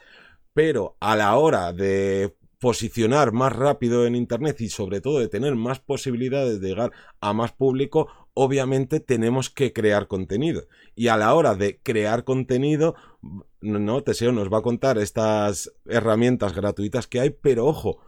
Pero 0.52 0.96
a 1.00 1.17
la 1.17 1.37
hora 1.38 1.73
de 1.73 2.34
posicionar 2.58 3.32
más 3.32 3.55
rápido 3.55 4.06
en 4.06 4.16
Internet 4.16 4.60
y 4.60 4.69
sobre 4.69 5.00
todo 5.00 5.20
de 5.20 5.28
tener 5.28 5.55
más 5.55 5.78
posibilidades 5.81 6.60
de 6.60 6.69
llegar 6.69 6.93
a 7.20 7.32
más 7.32 7.52
público, 7.52 8.08
obviamente 8.34 9.00
tenemos 9.00 9.50
que 9.50 9.72
crear 9.72 10.08
contenido. 10.08 10.66
Y 10.94 11.08
a 11.08 11.16
la 11.16 11.34
hora 11.34 11.55
de 11.55 11.78
crear 11.81 12.25
contenido, 12.25 12.94
no, 13.60 14.02
Teseo 14.02 14.32
nos 14.32 14.52
va 14.52 14.58
a 14.58 14.62
contar 14.62 14.99
estas 14.99 15.72
herramientas 15.87 16.55
gratuitas 16.55 17.06
que 17.06 17.20
hay, 17.20 17.31
pero 17.31 17.66
ojo, 17.66 18.00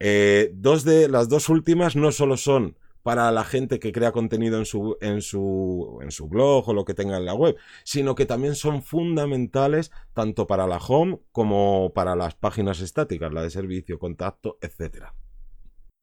eh, 0.00 0.50
dos 0.54 0.84
de 0.84 1.08
las 1.08 1.28
dos 1.28 1.48
últimas 1.48 1.96
no 1.96 2.12
solo 2.12 2.36
son 2.36 2.76
para 3.04 3.30
la 3.30 3.44
gente 3.44 3.78
que 3.78 3.92
crea 3.92 4.12
contenido 4.12 4.58
en 4.58 4.64
su, 4.64 4.96
en 5.00 5.20
su, 5.22 5.98
en 6.02 6.10
su 6.10 6.26
blog 6.26 6.68
o 6.68 6.72
lo 6.72 6.84
que 6.84 6.94
tenga 6.94 7.18
en 7.18 7.26
la 7.26 7.34
web, 7.34 7.56
sino 7.84 8.14
que 8.14 8.26
también 8.26 8.56
son 8.56 8.82
fundamentales 8.82 9.92
tanto 10.14 10.46
para 10.46 10.66
la 10.66 10.78
home 10.78 11.20
como 11.30 11.92
para 11.94 12.16
las 12.16 12.34
páginas 12.34 12.80
estáticas, 12.80 13.32
la 13.32 13.42
de 13.42 13.50
servicio, 13.50 13.98
contacto, 13.98 14.58
etcétera. 14.60 15.14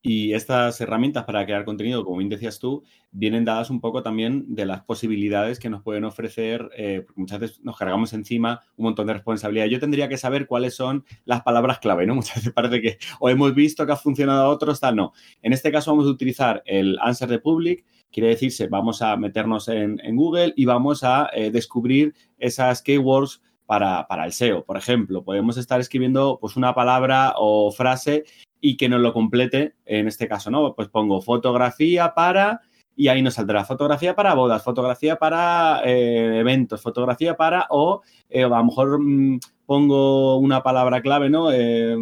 Y 0.03 0.33
estas 0.33 0.81
herramientas 0.81 1.25
para 1.25 1.45
crear 1.45 1.63
contenido, 1.63 2.03
como 2.03 2.17
bien 2.17 2.29
decías 2.29 2.57
tú, 2.57 2.83
vienen 3.11 3.45
dadas 3.45 3.69
un 3.69 3.79
poco 3.79 4.01
también 4.01 4.55
de 4.55 4.65
las 4.65 4.83
posibilidades 4.83 5.59
que 5.59 5.69
nos 5.69 5.83
pueden 5.83 6.05
ofrecer, 6.05 6.71
eh, 6.75 7.03
porque 7.05 7.21
muchas 7.21 7.39
veces 7.39 7.59
nos 7.61 7.77
cargamos 7.77 8.11
encima 8.13 8.61
un 8.77 8.85
montón 8.85 9.05
de 9.05 9.13
responsabilidad. 9.13 9.67
Yo 9.67 9.79
tendría 9.79 10.09
que 10.09 10.17
saber 10.17 10.47
cuáles 10.47 10.75
son 10.75 11.05
las 11.25 11.43
palabras 11.43 11.77
clave, 11.77 12.07
¿no? 12.07 12.15
Muchas 12.21 12.37
veces 12.37 12.51
parece 12.51 12.81
que 12.81 12.97
o 13.19 13.29
hemos 13.29 13.53
visto 13.53 13.85
que 13.85 13.91
ha 13.91 13.95
funcionado 13.95 14.45
a 14.45 14.49
otros, 14.49 14.79
tal, 14.79 14.95
no. 14.95 15.13
En 15.43 15.53
este 15.53 15.71
caso 15.71 15.91
vamos 15.91 16.07
a 16.07 16.11
utilizar 16.11 16.63
el 16.65 16.97
Answer 16.99 17.29
the 17.29 17.39
Public, 17.39 17.85
quiere 18.11 18.29
decirse, 18.29 18.67
vamos 18.67 19.03
a 19.03 19.15
meternos 19.17 19.67
en, 19.67 19.99
Google 20.15 20.53
y 20.55 20.65
vamos 20.65 21.03
a 21.03 21.29
eh, 21.33 21.51
descubrir 21.51 22.15
esas 22.39 22.81
keywords 22.81 23.41
para, 23.67 24.07
para, 24.07 24.25
el 24.25 24.33
SEO. 24.33 24.65
Por 24.65 24.77
ejemplo, 24.77 25.23
podemos 25.23 25.57
estar 25.57 25.79
escribiendo 25.79 26.39
pues, 26.41 26.57
una 26.57 26.73
palabra 26.73 27.35
o 27.37 27.71
frase 27.71 28.25
y 28.61 28.77
que 28.77 28.87
nos 28.87 29.01
lo 29.01 29.11
complete, 29.11 29.75
en 29.85 30.07
este 30.07 30.27
caso, 30.27 30.51
¿no? 30.51 30.73
Pues 30.75 30.87
pongo 30.87 31.21
fotografía 31.21 32.13
para 32.13 32.61
y 32.95 33.07
ahí 33.07 33.21
nos 33.21 33.33
saldrá 33.33 33.65
fotografía 33.65 34.15
para 34.15 34.35
bodas, 34.35 34.63
fotografía 34.63 35.15
para 35.15 35.81
eh, 35.83 36.39
eventos, 36.39 36.81
fotografía 36.81 37.35
para 37.35 37.65
o 37.71 38.01
eh, 38.29 38.43
a 38.43 38.47
lo 38.47 38.63
mejor 38.63 38.99
mm, 39.01 39.39
pongo 39.65 40.37
una 40.37 40.61
palabra 40.61 41.01
clave, 41.01 41.29
¿no? 41.29 41.51
Eh, 41.51 41.95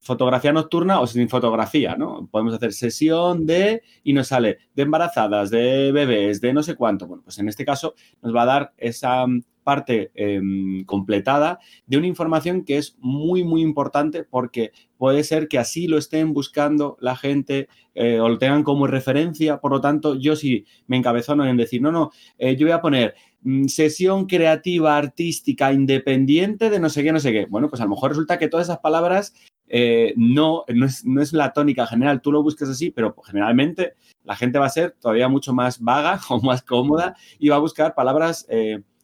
fotografía 0.00 0.52
nocturna 0.52 1.00
o 1.00 1.06
sin 1.06 1.28
fotografía, 1.28 1.96
¿no? 1.96 2.28
Podemos 2.30 2.54
hacer 2.54 2.72
sesión 2.72 3.44
de 3.44 3.82
y 4.02 4.14
nos 4.14 4.28
sale 4.28 4.58
de 4.74 4.82
embarazadas, 4.82 5.50
de 5.50 5.92
bebés, 5.92 6.40
de 6.40 6.52
no 6.54 6.62
sé 6.62 6.76
cuánto. 6.76 7.06
Bueno, 7.06 7.24
pues 7.24 7.38
en 7.38 7.48
este 7.48 7.64
caso 7.66 7.94
nos 8.22 8.34
va 8.34 8.42
a 8.42 8.46
dar 8.46 8.72
esa 8.78 9.26
parte 9.68 10.10
em, 10.14 10.82
completada 10.86 11.58
de 11.86 11.98
una 11.98 12.06
información 12.06 12.64
que 12.64 12.78
es 12.78 12.96
muy, 13.00 13.44
muy 13.44 13.60
importante 13.60 14.24
porque 14.24 14.72
puede 14.96 15.24
ser 15.24 15.46
que 15.46 15.58
así 15.58 15.86
lo 15.88 15.98
estén 15.98 16.32
buscando 16.32 16.96
la 17.02 17.16
gente 17.16 17.68
eh, 17.94 18.18
o 18.18 18.30
lo 18.30 18.38
tengan 18.38 18.62
como 18.62 18.86
referencia. 18.86 19.60
Por 19.60 19.72
lo 19.72 19.82
tanto, 19.82 20.14
yo 20.14 20.36
sí 20.36 20.64
me 20.86 20.96
encabezono 20.96 21.46
en 21.46 21.58
decir, 21.58 21.82
no, 21.82 21.92
no, 21.92 22.12
eh, 22.38 22.56
yo 22.56 22.66
voy 22.66 22.72
a 22.72 22.80
poner 22.80 23.14
mm, 23.42 23.66
sesión 23.66 24.24
creativa, 24.24 24.96
artística, 24.96 25.70
independiente 25.70 26.70
de 26.70 26.80
no 26.80 26.88
sé 26.88 27.02
qué, 27.02 27.12
no 27.12 27.20
sé 27.20 27.30
qué. 27.30 27.44
Bueno, 27.44 27.68
pues 27.68 27.82
a 27.82 27.84
lo 27.84 27.90
mejor 27.90 28.12
resulta 28.12 28.38
que 28.38 28.48
todas 28.48 28.68
esas 28.68 28.78
palabras 28.78 29.34
eh, 29.68 30.14
no, 30.16 30.64
no 30.74 30.86
es, 30.86 31.04
no, 31.04 31.20
es, 31.20 31.34
la 31.34 31.52
tónica 31.52 31.86
general, 31.86 32.22
tú 32.22 32.32
lo 32.32 32.42
buscas 32.42 32.70
así, 32.70 32.90
pero 32.90 33.14
generalmente 33.22 33.96
la 34.24 34.34
gente 34.34 34.58
va 34.58 34.64
a 34.64 34.70
ser 34.70 34.92
todavía 34.98 35.28
mucho 35.28 35.52
más 35.52 35.78
vaga 35.78 36.18
o 36.30 36.40
más 36.40 36.62
cómoda 36.62 37.14
y 37.38 37.50
va 37.50 37.56
a 37.56 37.60
buscar 37.60 37.94
palabras 37.94 38.46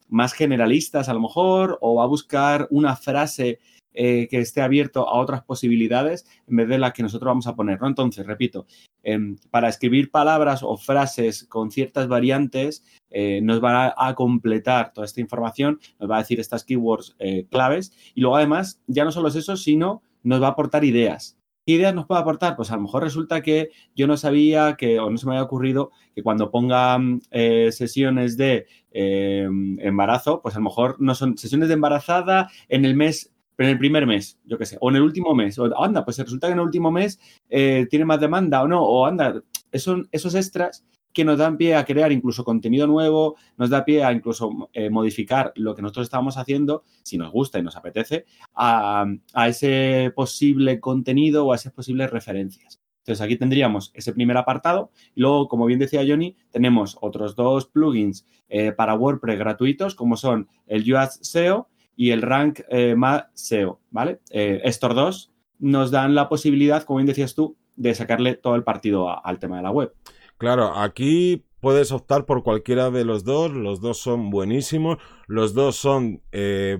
más 0.07 0.33
generalistas 0.33 1.09
a 1.09 1.13
lo 1.13 1.19
mejor 1.19 1.77
o 1.81 1.95
va 1.95 2.03
a 2.03 2.07
buscar 2.07 2.67
una 2.71 2.95
frase 2.95 3.59
eh, 3.93 4.27
que 4.29 4.39
esté 4.39 4.61
abierto 4.61 5.07
a 5.07 5.19
otras 5.19 5.43
posibilidades 5.43 6.25
en 6.47 6.57
vez 6.57 6.67
de 6.67 6.77
la 6.77 6.91
que 6.91 7.01
nosotros 7.03 7.29
vamos 7.29 7.47
a 7.47 7.55
poner. 7.55 7.79
¿no? 7.79 7.87
Entonces, 7.87 8.25
repito, 8.25 8.65
eh, 9.03 9.17
para 9.51 9.69
escribir 9.69 10.11
palabras 10.11 10.63
o 10.63 10.75
frases 10.77 11.45
con 11.45 11.71
ciertas 11.71 12.07
variantes, 12.07 12.83
eh, 13.09 13.39
nos 13.41 13.63
va 13.63 13.87
a, 13.87 14.09
a, 14.09 14.15
completar 14.15 14.91
toda 14.91 15.05
esta 15.05 15.21
información, 15.21 15.79
nos 15.99 16.09
va 16.09 16.17
a 16.17 16.19
decir 16.19 16.39
estas 16.39 16.65
keywords 16.65 17.15
eh, 17.19 17.45
claves 17.49 17.93
y 18.13 18.21
luego 18.21 18.35
además 18.35 18.81
ya 18.87 19.05
no 19.05 19.11
solo 19.11 19.29
es 19.29 19.35
eso, 19.35 19.55
sino 19.55 20.01
nos 20.23 20.41
va 20.41 20.47
a 20.47 20.51
aportar 20.51 20.83
ideas. 20.83 21.37
¿Qué 21.65 21.73
ideas 21.73 21.95
nos 21.95 22.05
puede 22.05 22.21
aportar? 22.21 22.55
Pues 22.55 22.69
a 22.69 22.75
lo 22.75 22.83
mejor 22.83 23.01
resulta 23.01 23.41
que 23.41 23.71
yo 23.95 24.05
no 24.05 24.17
sabía 24.17 24.75
que, 24.77 24.99
o 24.99 25.09
no 25.09 25.17
se 25.17 25.25
me 25.25 25.31
había 25.31 25.45
ocurrido, 25.45 25.89
que 26.13 26.21
cuando 26.21 26.51
ponga 26.51 26.99
eh, 27.31 27.71
sesiones 27.71 28.37
de 28.37 28.67
eh, 28.91 29.47
embarazo, 29.79 30.43
pues 30.43 30.53
a 30.55 30.59
lo 30.59 30.65
mejor 30.65 30.97
no 30.99 31.15
son 31.15 31.39
sesiones 31.39 31.67
de 31.69 31.73
embarazada 31.73 32.51
en 32.69 32.85
el 32.85 32.95
mes, 32.95 33.33
en 33.57 33.69
el 33.69 33.79
primer 33.79 34.05
mes, 34.05 34.37
yo 34.45 34.59
qué 34.59 34.67
sé, 34.67 34.77
o 34.79 34.91
en 34.91 34.97
el 34.97 35.01
último 35.01 35.33
mes. 35.33 35.57
O 35.57 35.83
anda, 35.83 36.05
pues 36.05 36.19
resulta 36.19 36.45
que 36.45 36.53
en 36.53 36.59
el 36.59 36.65
último 36.65 36.91
mes 36.91 37.19
eh, 37.49 37.87
tiene 37.89 38.05
más 38.05 38.19
demanda 38.19 38.61
o 38.61 38.67
no, 38.67 38.83
o 38.83 39.07
anda, 39.07 39.41
eso, 39.71 40.03
esos 40.11 40.35
extras 40.35 40.85
que 41.15 41.25
nos 41.25 41.37
dan 41.37 41.57
pie 41.57 41.75
a 41.75 41.85
crear 41.85 42.11
incluso 42.11 42.43
contenido 42.43 42.85
nuevo, 42.85 43.37
nos 43.57 43.69
da 43.69 43.85
pie 43.85 44.03
a 44.03 44.11
incluso 44.11 44.69
eh, 44.73 44.89
modificar 44.89 45.53
lo 45.55 45.73
que 45.73 45.81
nosotros 45.81 46.03
estábamos 46.03 46.37
haciendo, 46.37 46.83
si 47.03 47.17
nos 47.17 47.31
gusta 47.31 47.57
y 47.57 47.63
nos 47.63 47.77
apetece, 47.77 48.25
a, 48.53 49.05
ese 49.47 50.11
posible 50.13 50.79
contenido 50.81 51.45
o 51.45 51.53
a 51.53 51.55
esas 51.55 51.71
posibles 51.71 52.11
referencias. 52.11 52.81
Entonces 52.99 53.23
aquí 53.23 53.37
tendríamos 53.37 53.91
ese 53.93 54.13
primer 54.13 54.35
apartado 54.35 54.91
y 55.15 55.21
luego, 55.21 55.47
como 55.47 55.65
bien 55.67 55.79
decía 55.79 56.03
Johnny, 56.05 56.35
tenemos 56.51 56.97
otros 56.99 57.35
dos 57.35 57.67
plugins 57.67 58.27
eh, 58.49 58.73
para 58.73 58.95
WordPress 58.95 59.39
gratuitos, 59.39 59.95
como 59.95 60.17
son 60.17 60.49
el 60.67 60.91
UAS 60.91 61.19
SEO 61.21 61.69
y 61.95 62.11
el 62.11 62.21
Rank 62.23 62.59
eh, 62.69 62.95
SEO, 63.33 63.79
¿vale? 63.89 64.19
Eh, 64.31 64.59
estos 64.65 64.93
dos 64.93 65.31
nos 65.59 65.91
dan 65.91 66.13
la 66.13 66.27
posibilidad, 66.27 66.83
como 66.83 66.97
bien 66.97 67.07
decías 67.07 67.35
tú, 67.35 67.55
de 67.77 67.95
sacarle 67.95 68.35
todo 68.35 68.55
el 68.55 68.63
partido 68.63 69.25
al 69.25 69.39
tema 69.39 69.57
de 69.57 69.63
la 69.63 69.71
web. 69.71 69.93
Claro, 70.37 70.77
aquí 70.77 71.45
puedes 71.61 71.91
optar 71.91 72.25
por 72.25 72.43
cualquiera 72.43 72.91
de 72.91 73.05
los 73.05 73.23
dos, 73.23 73.51
los 73.51 73.81
dos 73.81 73.97
son 73.99 74.29
buenísimos, 74.29 74.97
los 75.27 75.53
dos 75.53 75.75
son 75.77 76.21
eh, 76.31 76.79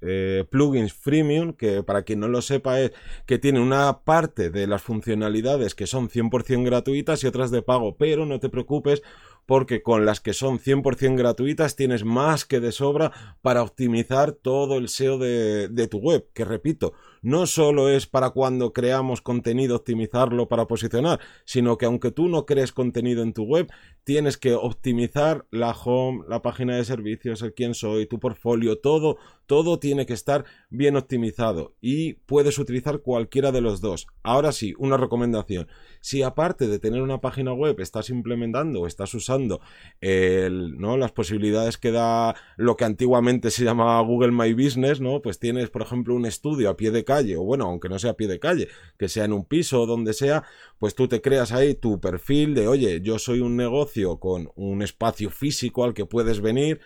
eh, 0.00 0.44
plugins 0.50 0.92
freemium, 0.92 1.52
que 1.52 1.82
para 1.82 2.02
quien 2.02 2.20
no 2.20 2.28
lo 2.28 2.40
sepa 2.40 2.80
es 2.80 2.92
que 3.26 3.38
tiene 3.38 3.60
una 3.60 4.00
parte 4.04 4.50
de 4.50 4.66
las 4.66 4.82
funcionalidades 4.82 5.74
que 5.74 5.86
son 5.86 6.08
100% 6.08 6.64
gratuitas 6.64 7.22
y 7.22 7.26
otras 7.26 7.50
de 7.50 7.62
pago, 7.62 7.96
pero 7.96 8.24
no 8.24 8.40
te 8.40 8.48
preocupes 8.48 9.02
porque 9.44 9.82
con 9.82 10.04
las 10.04 10.20
que 10.20 10.34
son 10.34 10.58
100% 10.58 11.16
gratuitas 11.16 11.74
tienes 11.74 12.04
más 12.04 12.44
que 12.44 12.60
de 12.60 12.70
sobra 12.70 13.12
para 13.40 13.62
optimizar 13.62 14.32
todo 14.32 14.78
el 14.78 14.88
SEO 14.88 15.18
de, 15.18 15.68
de, 15.68 15.88
tu 15.88 15.98
web, 15.98 16.28
que 16.34 16.44
repito, 16.44 16.92
no 17.22 17.46
solo 17.46 17.88
es 17.88 18.06
para 18.06 18.30
cuando 18.30 18.72
creamos 18.72 19.20
contenido 19.20 19.76
optimizarlo 19.76 20.48
para 20.48 20.66
posicionar, 20.66 21.20
sino 21.44 21.78
que 21.78 21.86
aunque 21.86 22.10
tú 22.10 22.28
no 22.28 22.46
crees 22.46 22.72
contenido 22.72 23.22
en 23.22 23.32
tu 23.32 23.44
web, 23.44 23.70
tienes 24.04 24.38
que 24.38 24.54
optimizar 24.54 25.46
la 25.50 25.72
home, 25.72 26.24
la 26.28 26.40
página 26.40 26.76
de 26.76 26.84
servicios, 26.84 27.42
el 27.42 27.52
quién 27.52 27.74
soy, 27.74 28.06
tu 28.06 28.18
portfolio, 28.18 28.78
todo, 28.78 29.18
todo 29.46 29.78
tiene 29.78 30.06
que 30.06 30.14
estar 30.14 30.44
bien 30.70 30.96
optimizado 30.96 31.74
y 31.80 32.14
puedes 32.14 32.58
utilizar 32.58 33.00
cualquiera 33.00 33.52
de 33.52 33.60
los 33.60 33.80
dos. 33.80 34.06
Ahora 34.22 34.52
sí, 34.52 34.74
una 34.78 34.96
recomendación. 34.96 35.68
Si 36.00 36.22
aparte 36.22 36.68
de 36.68 36.78
tener 36.78 37.02
una 37.02 37.20
página 37.20 37.52
web 37.52 37.80
estás 37.80 38.10
implementando 38.10 38.80
o 38.80 38.86
estás 38.86 39.12
usando 39.14 39.60
el, 40.00 40.78
¿no? 40.78 40.96
las 40.96 41.12
posibilidades 41.12 41.76
que 41.78 41.90
da 41.90 42.34
lo 42.56 42.76
que 42.76 42.84
antiguamente 42.84 43.50
se 43.50 43.64
llamaba 43.64 44.00
Google 44.00 44.32
My 44.32 44.52
Business, 44.52 45.00
¿no? 45.00 45.20
Pues 45.22 45.38
tienes, 45.38 45.70
por 45.70 45.82
ejemplo, 45.82 46.14
un 46.14 46.26
estudio 46.26 46.70
a 46.70 46.76
pie 46.76 46.90
de 46.90 47.04
calle, 47.08 47.36
o 47.38 47.42
bueno, 47.42 47.64
aunque 47.64 47.88
no 47.88 47.98
sea 47.98 48.10
a 48.10 48.16
pie 48.16 48.28
de 48.28 48.38
calle, 48.38 48.68
que 48.98 49.08
sea 49.08 49.24
en 49.24 49.32
un 49.32 49.46
piso 49.46 49.80
o 49.80 49.86
donde 49.86 50.12
sea, 50.12 50.44
pues 50.78 50.94
tú 50.94 51.08
te 51.08 51.22
creas 51.22 51.52
ahí 51.52 51.74
tu 51.74 52.00
perfil 52.00 52.54
de, 52.54 52.68
oye, 52.68 53.00
yo 53.00 53.18
soy 53.18 53.40
un 53.40 53.56
negocio 53.56 54.18
con 54.18 54.50
un 54.56 54.82
espacio 54.82 55.30
físico 55.30 55.84
al 55.84 55.94
que 55.94 56.04
puedes 56.04 56.42
venir, 56.42 56.80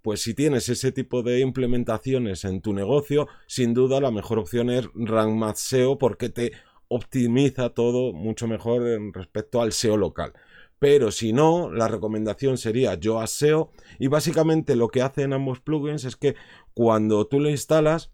pues 0.00 0.22
si 0.22 0.34
tienes 0.34 0.68
ese 0.68 0.92
tipo 0.92 1.22
de 1.22 1.40
implementaciones 1.40 2.44
en 2.44 2.60
tu 2.60 2.72
negocio, 2.72 3.26
sin 3.46 3.74
duda 3.74 4.00
la 4.00 4.12
mejor 4.12 4.38
opción 4.38 4.70
es 4.70 4.88
Rank 4.94 5.34
Math 5.34 5.56
SEO 5.56 5.98
porque 5.98 6.28
te 6.28 6.52
optimiza 6.88 7.70
todo 7.70 8.12
mucho 8.12 8.46
mejor 8.46 8.86
en 8.86 9.12
respecto 9.12 9.60
al 9.60 9.72
SEO 9.72 9.96
local. 9.96 10.32
Pero 10.78 11.10
si 11.10 11.32
no, 11.32 11.72
la 11.72 11.88
recomendación 11.88 12.58
sería 12.58 12.94
Yoast 12.94 13.34
SEO 13.34 13.70
y 13.98 14.08
básicamente 14.08 14.76
lo 14.76 14.88
que 14.88 15.02
hacen 15.02 15.32
ambos 15.32 15.60
plugins 15.60 16.04
es 16.04 16.16
que 16.16 16.34
cuando 16.74 17.26
tú 17.26 17.40
lo 17.40 17.48
instalas 17.48 18.10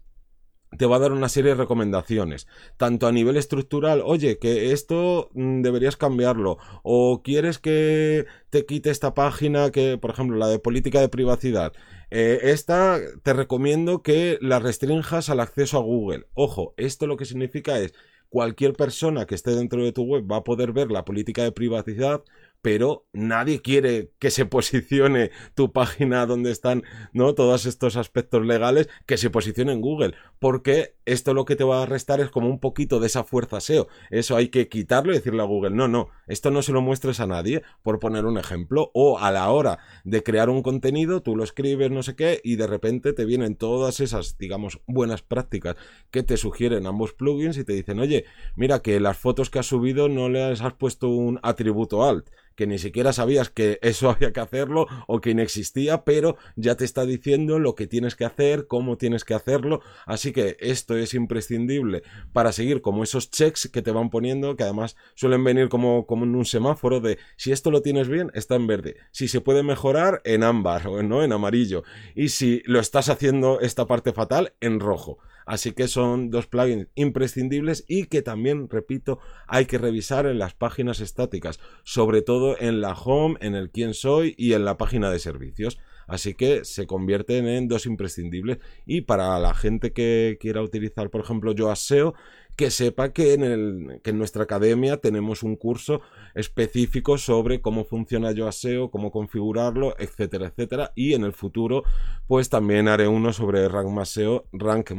te 0.77 0.85
va 0.85 0.95
a 0.95 0.99
dar 0.99 1.11
una 1.11 1.29
serie 1.29 1.51
de 1.51 1.57
recomendaciones, 1.57 2.47
tanto 2.77 3.07
a 3.07 3.11
nivel 3.11 3.37
estructural, 3.37 4.01
oye, 4.05 4.39
que 4.39 4.71
esto 4.71 5.29
mm, 5.33 5.61
deberías 5.61 5.97
cambiarlo, 5.97 6.57
o 6.83 7.21
quieres 7.23 7.59
que 7.59 8.25
te 8.49 8.65
quite 8.65 8.89
esta 8.89 9.13
página 9.13 9.71
que, 9.71 9.97
por 9.97 10.11
ejemplo, 10.11 10.37
la 10.37 10.47
de 10.47 10.59
política 10.59 11.01
de 11.01 11.09
privacidad, 11.09 11.73
eh, 12.09 12.39
esta 12.43 12.99
te 13.23 13.33
recomiendo 13.33 14.01
que 14.01 14.37
la 14.41 14.59
restringas 14.59 15.29
al 15.29 15.39
acceso 15.39 15.77
a 15.77 15.81
Google. 15.81 16.27
Ojo, 16.33 16.73
esto 16.77 17.07
lo 17.07 17.17
que 17.17 17.25
significa 17.25 17.79
es 17.79 17.93
cualquier 18.29 18.73
persona 18.73 19.25
que 19.25 19.35
esté 19.35 19.51
dentro 19.51 19.83
de 19.83 19.91
tu 19.91 20.03
web 20.03 20.25
va 20.29 20.37
a 20.37 20.43
poder 20.43 20.71
ver 20.71 20.89
la 20.89 21.05
política 21.05 21.43
de 21.43 21.51
privacidad, 21.51 22.23
pero 22.61 23.07
nadie 23.13 23.61
quiere 23.61 24.11
que 24.19 24.31
se 24.31 24.45
posicione 24.47 25.31
tu 25.55 25.71
página 25.71 26.25
donde 26.25 26.51
están 26.51 26.83
¿no? 27.13 27.33
todos 27.33 27.65
estos 27.65 27.95
aspectos 27.95 28.45
legales, 28.45 28.89
que 29.05 29.17
se 29.17 29.29
posicione 29.29 29.73
en 29.73 29.81
Google, 29.81 30.15
porque 30.39 30.95
esto 31.05 31.33
lo 31.33 31.45
que 31.45 31.55
te 31.55 31.63
va 31.63 31.83
a 31.83 31.85
restar 31.85 32.19
es 32.19 32.29
como 32.29 32.47
un 32.47 32.59
poquito 32.59 32.99
de 32.99 33.07
esa 33.07 33.23
fuerza 33.23 33.59
SEO. 33.59 33.87
Eso 34.09 34.35
hay 34.35 34.49
que 34.49 34.67
quitarlo 34.67 35.11
y 35.11 35.15
decirle 35.15 35.41
a 35.41 35.45
Google, 35.45 35.71
no, 35.71 35.87
no, 35.87 36.09
esto 36.27 36.51
no 36.51 36.61
se 36.61 36.71
lo 36.71 36.81
muestres 36.81 37.19
a 37.19 37.27
nadie, 37.27 37.63
por 37.83 37.99
poner 37.99 38.25
un 38.25 38.37
ejemplo, 38.37 38.91
o 38.93 39.19
a 39.19 39.31
la 39.31 39.49
hora 39.51 39.79
de 40.03 40.23
crear 40.23 40.49
un 40.49 40.63
contenido, 40.63 41.21
tú 41.21 41.35
lo 41.35 41.43
escribes, 41.43 41.91
no 41.91 42.03
sé 42.03 42.15
qué, 42.15 42.39
y 42.43 42.55
de 42.55 42.67
repente 42.67 43.13
te 43.13 43.25
vienen 43.25 43.55
todas 43.55 43.99
esas, 43.99 44.37
digamos, 44.37 44.79
buenas 44.87 45.21
prácticas 45.21 45.75
que 46.11 46.23
te 46.23 46.37
sugieren 46.37 46.85
ambos 46.85 47.13
plugins 47.13 47.57
y 47.57 47.63
te 47.63 47.73
dicen, 47.73 47.99
oye, 47.99 48.25
mira 48.55 48.81
que 48.81 48.99
las 48.99 49.17
fotos 49.17 49.49
que 49.49 49.59
has 49.59 49.67
subido 49.67 50.09
no 50.09 50.29
les 50.29 50.61
has 50.61 50.73
puesto 50.73 51.09
un 51.09 51.39
atributo 51.43 52.03
alt 52.03 52.29
que 52.55 52.67
ni 52.67 52.77
siquiera 52.77 53.13
sabías 53.13 53.49
que 53.49 53.79
eso 53.81 54.09
había 54.11 54.33
que 54.33 54.39
hacerlo 54.39 54.87
o 55.07 55.21
que 55.21 55.31
inexistía, 55.31 56.03
pero 56.03 56.37
ya 56.55 56.75
te 56.75 56.85
está 56.85 57.05
diciendo 57.05 57.59
lo 57.59 57.75
que 57.75 57.87
tienes 57.87 58.15
que 58.15 58.25
hacer, 58.25 58.67
cómo 58.67 58.97
tienes 58.97 59.23
que 59.23 59.33
hacerlo. 59.33 59.81
Así 60.05 60.31
que 60.31 60.57
esto 60.59 60.95
es 61.01 61.13
imprescindible 61.13 62.03
para 62.33 62.51
seguir 62.51 62.81
como 62.81 63.03
esos 63.03 63.29
checks 63.31 63.69
que 63.69 63.81
te 63.81 63.91
van 63.91 64.09
poniendo, 64.09 64.55
que 64.55 64.63
además 64.63 64.95
suelen 65.15 65.43
venir 65.43 65.69
como, 65.69 66.05
como 66.05 66.25
en 66.25 66.35
un 66.35 66.45
semáforo 66.45 66.99
de 66.99 67.17
si 67.37 67.51
esto 67.51 67.71
lo 67.71 67.81
tienes 67.81 68.07
bien, 68.07 68.31
está 68.33 68.55
en 68.55 68.67
verde. 68.67 68.97
Si 69.11 69.27
se 69.27 69.41
puede 69.41 69.63
mejorar, 69.63 70.21
en 70.25 70.43
ámbar 70.43 70.87
o 70.87 71.03
no 71.03 71.23
en 71.23 71.33
amarillo. 71.33 71.83
Y 72.15 72.29
si 72.29 72.61
lo 72.65 72.79
estás 72.79 73.09
haciendo 73.09 73.59
esta 73.59 73.85
parte 73.85 74.13
fatal, 74.13 74.53
en 74.59 74.79
rojo. 74.79 75.19
Así 75.45 75.71
que 75.71 75.87
son 75.87 76.29
dos 76.29 76.47
plugins 76.47 76.87
imprescindibles 76.95 77.83
y 77.87 78.05
que 78.05 78.21
también, 78.21 78.69
repito, 78.69 79.19
hay 79.47 79.65
que 79.65 79.77
revisar 79.77 80.25
en 80.25 80.39
las 80.39 80.53
páginas 80.53 80.99
estáticas, 80.99 81.59
sobre 81.83 82.21
todo 82.21 82.55
en 82.59 82.81
la 82.81 82.93
home, 82.93 83.37
en 83.41 83.55
el 83.55 83.71
quién 83.71 83.93
soy 83.93 84.35
y 84.37 84.53
en 84.53 84.65
la 84.65 84.77
página 84.77 85.09
de 85.09 85.19
servicios. 85.19 85.79
Así 86.11 86.33
que 86.33 86.65
se 86.65 86.87
convierten 86.87 87.47
en 87.47 87.69
dos 87.69 87.85
imprescindibles. 87.85 88.57
Y 88.85 89.01
para 89.01 89.39
la 89.39 89.53
gente 89.53 89.93
que 89.93 90.37
quiera 90.41 90.61
utilizar, 90.61 91.09
por 91.09 91.21
ejemplo, 91.21 91.53
Yoast 91.53 91.83
SEO, 91.83 92.13
que 92.57 92.69
sepa 92.69 93.13
que 93.13 93.35
en, 93.35 94.17
nuestra 94.17 94.43
academia 94.43 94.97
tenemos 94.97 95.41
un 95.41 95.55
curso 95.55 96.01
específico 96.35 97.17
sobre 97.17 97.61
cómo 97.61 97.85
funciona 97.85 98.33
Yoast 98.33 98.61
SEO, 98.61 98.91
cómo 98.91 99.09
configurarlo, 99.09 99.95
etcétera, 99.99 100.47
etcétera. 100.47 100.91
Y 100.95 101.13
en 101.13 101.23
el 101.23 101.31
futuro, 101.31 101.83
pues 102.27 102.49
también 102.49 102.89
haré 102.89 103.07
uno 103.07 103.31
sobre 103.31 103.69
Rank 103.69 104.91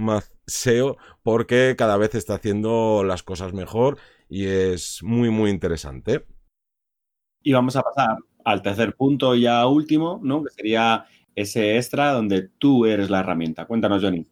porque 1.23 1.75
cada 1.77 1.99
vez 1.99 2.15
está 2.15 2.37
haciendo 2.37 3.05
las 3.05 3.23
cosas 3.23 3.53
mejor 3.53 3.99
y 4.31 4.47
es 4.47 5.03
muy, 5.03 5.29
muy 5.29 5.51
interesante. 5.51 6.25
Y 7.43 7.53
vamos 7.53 7.77
a 7.77 7.83
pasar 7.83 8.17
al 8.45 8.63
tercer 8.63 8.95
punto 8.95 9.35
ya 9.35 9.67
último, 9.67 10.21
¿no? 10.23 10.43
Que 10.45 10.51
sería 10.51 11.07
ese 11.35 11.77
extra 11.77 12.13
donde 12.13 12.49
tú 12.59 12.87
eres 12.87 13.11
la 13.11 13.21
herramienta. 13.21 13.67
Cuéntanos, 13.67 14.03
Johnny. 14.03 14.27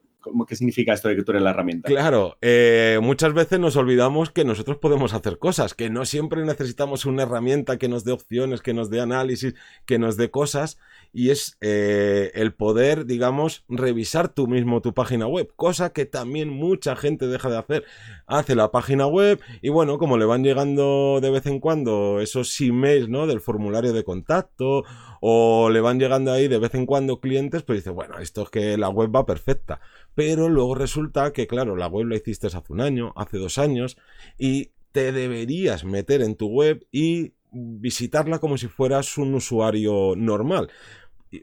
¿Qué 0.46 0.56
significa 0.56 0.92
esto 0.92 1.08
de 1.08 1.16
que 1.16 1.22
tú 1.22 1.32
eres 1.32 1.42
la 1.42 1.50
herramienta? 1.50 1.88
Claro, 1.88 2.36
eh, 2.40 2.98
muchas 3.02 3.32
veces 3.32 3.58
nos 3.58 3.76
olvidamos 3.76 4.30
que 4.30 4.44
nosotros 4.44 4.78
podemos 4.78 5.14
hacer 5.14 5.38
cosas, 5.38 5.74
que 5.74 5.90
no 5.90 6.04
siempre 6.04 6.44
necesitamos 6.44 7.06
una 7.06 7.22
herramienta 7.22 7.78
que 7.78 7.88
nos 7.88 8.04
dé 8.04 8.12
opciones, 8.12 8.62
que 8.62 8.74
nos 8.74 8.90
dé 8.90 9.00
análisis, 9.00 9.54
que 9.86 9.98
nos 9.98 10.16
dé 10.16 10.30
cosas, 10.30 10.78
y 11.12 11.30
es 11.30 11.56
eh, 11.60 12.30
el 12.34 12.52
poder, 12.54 13.06
digamos, 13.06 13.64
revisar 13.68 14.28
tú 14.28 14.46
mismo 14.46 14.80
tu 14.80 14.94
página 14.94 15.26
web, 15.26 15.52
cosa 15.56 15.92
que 15.92 16.06
también 16.06 16.48
mucha 16.48 16.96
gente 16.96 17.26
deja 17.26 17.48
de 17.50 17.58
hacer. 17.58 17.84
Hace 18.26 18.54
la 18.54 18.70
página 18.70 19.06
web 19.06 19.40
y 19.60 19.70
bueno, 19.70 19.98
como 19.98 20.18
le 20.18 20.24
van 20.24 20.44
llegando 20.44 21.18
de 21.20 21.30
vez 21.30 21.46
en 21.46 21.58
cuando 21.58 22.20
esos 22.20 22.60
emails, 22.60 23.08
¿no? 23.08 23.26
Del 23.26 23.40
formulario 23.40 23.92
de 23.92 24.04
contacto 24.04 24.84
o 25.20 25.68
le 25.70 25.80
van 25.80 26.00
llegando 26.00 26.32
ahí 26.32 26.48
de 26.48 26.58
vez 26.58 26.74
en 26.74 26.86
cuando 26.86 27.20
clientes, 27.20 27.62
pues 27.62 27.80
dice, 27.80 27.90
bueno, 27.90 28.18
esto 28.18 28.42
es 28.42 28.50
que 28.50 28.76
la 28.78 28.88
web 28.88 29.14
va 29.14 29.26
perfecta. 29.26 29.80
Pero 30.14 30.48
luego 30.48 30.74
resulta 30.74 31.32
que, 31.32 31.46
claro, 31.46 31.76
la 31.76 31.86
web 31.86 32.06
la 32.06 32.16
hiciste 32.16 32.46
hace 32.46 32.60
un 32.68 32.80
año, 32.80 33.12
hace 33.16 33.36
dos 33.36 33.58
años, 33.58 33.98
y 34.38 34.70
te 34.92 35.12
deberías 35.12 35.84
meter 35.84 36.22
en 36.22 36.34
tu 36.34 36.48
web 36.48 36.86
y 36.90 37.34
visitarla 37.52 38.38
como 38.38 38.56
si 38.56 38.68
fueras 38.68 39.18
un 39.18 39.34
usuario 39.34 40.14
normal. 40.16 40.70